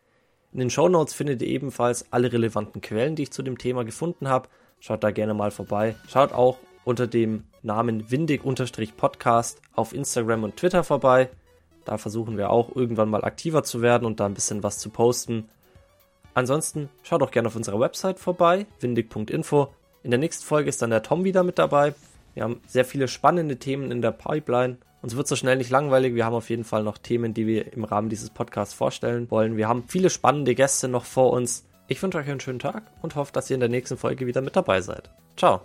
In 0.53 0.61
den 0.61 0.71
Show 0.71 0.89
Notes 0.89 1.15
findet 1.15 1.43
ihr 1.43 1.49
ebenfalls 1.49 2.13
alle 2.13 2.33
relevanten 2.33 2.81
Quellen, 2.81 3.17
die 3.17 3.25
ich 3.25 3.33
zu 3.33 3.43
dem 3.43 3.59
Thema 3.59 3.85
gefunden 3.85 4.29
habe. 4.29 4.49
Schaut 4.81 5.03
da 5.03 5.11
gerne 5.11 5.35
mal 5.35 5.51
vorbei. 5.51 5.97
Schaut 6.09 6.33
auch 6.33 6.59
unter 6.85 7.07
dem 7.07 7.45
Namen 7.63 8.11
windig-podcast 8.11 9.63
auf 9.75 9.95
Instagram 9.95 10.45
und 10.45 10.57
Twitter 10.57 10.85
vorbei. 10.85 11.31
Da 11.85 11.99
versuchen 11.99 12.37
wir 12.37 12.51
auch 12.51 12.75
irgendwann 12.75 13.11
mal 13.11 13.25
aktiver 13.25 13.63
zu 13.63 13.83
werden 13.83 14.05
und 14.05 14.21
da 14.21 14.27
ein 14.27 14.35
bisschen 14.35 14.63
was 14.63 14.79
zu 14.79 14.91
posten. 14.91 15.49
Ansonsten 16.35 16.89
schaut 17.03 17.23
auch 17.23 17.31
gerne 17.31 17.49
auf 17.49 17.57
unserer 17.57 17.81
Website 17.81 18.19
vorbei, 18.19 18.67
windig.info. 18.81 19.69
In 20.03 20.11
der 20.11 20.19
nächsten 20.19 20.45
Folge 20.45 20.69
ist 20.69 20.83
dann 20.83 20.91
der 20.91 21.03
Tom 21.03 21.25
wieder 21.25 21.43
mit 21.43 21.59
dabei. 21.59 21.95
Wir 22.35 22.43
haben 22.43 22.61
sehr 22.67 22.85
viele 22.85 23.09
spannende 23.09 23.57
Themen 23.57 23.91
in 23.91 24.03
der 24.03 24.13
Pipeline 24.13 24.79
uns 25.05 25.17
wird 25.17 25.29
so 25.29 25.37
schnell 25.37 25.57
nicht 25.57 25.69
langweilig. 25.69 26.15
Wir 26.15 26.25
haben 26.25 26.35
auf 26.35 26.49
jeden 26.49 26.65
Fall 26.65 26.83
noch 26.83 26.97
Themen, 26.97 27.35
die 27.35 27.47
wir 27.47 27.75
im 27.75 27.85
Rahmen 27.85 28.09
dieses 28.09 28.31
Podcasts 28.31 28.73
vorstellen 28.73 29.31
wollen. 29.31 29.59
Wir 29.59 29.69
haben 29.69 29.85
viele 29.87 30.09
spannende 30.09 30.55
Gäste 30.55 30.89
noch 30.89 31.05
vor 31.05 31.31
uns. 31.35 31.69
Ich 31.89 32.03
wünsche 32.03 32.17
euch 32.17 32.31
einen 32.31 32.41
schönen 32.41 32.59
Tag 32.59 32.85
und 33.03 33.15
hoffe, 33.15 33.31
dass 33.31 33.51
ihr 33.51 33.55
in 33.55 33.61
der 33.61 33.69
nächsten 33.69 33.99
Folge 33.99 34.27
wieder 34.27 34.41
mit 34.41 34.57
dabei 34.57 34.81
seid. 34.81 35.11
Ciao. 35.37 35.61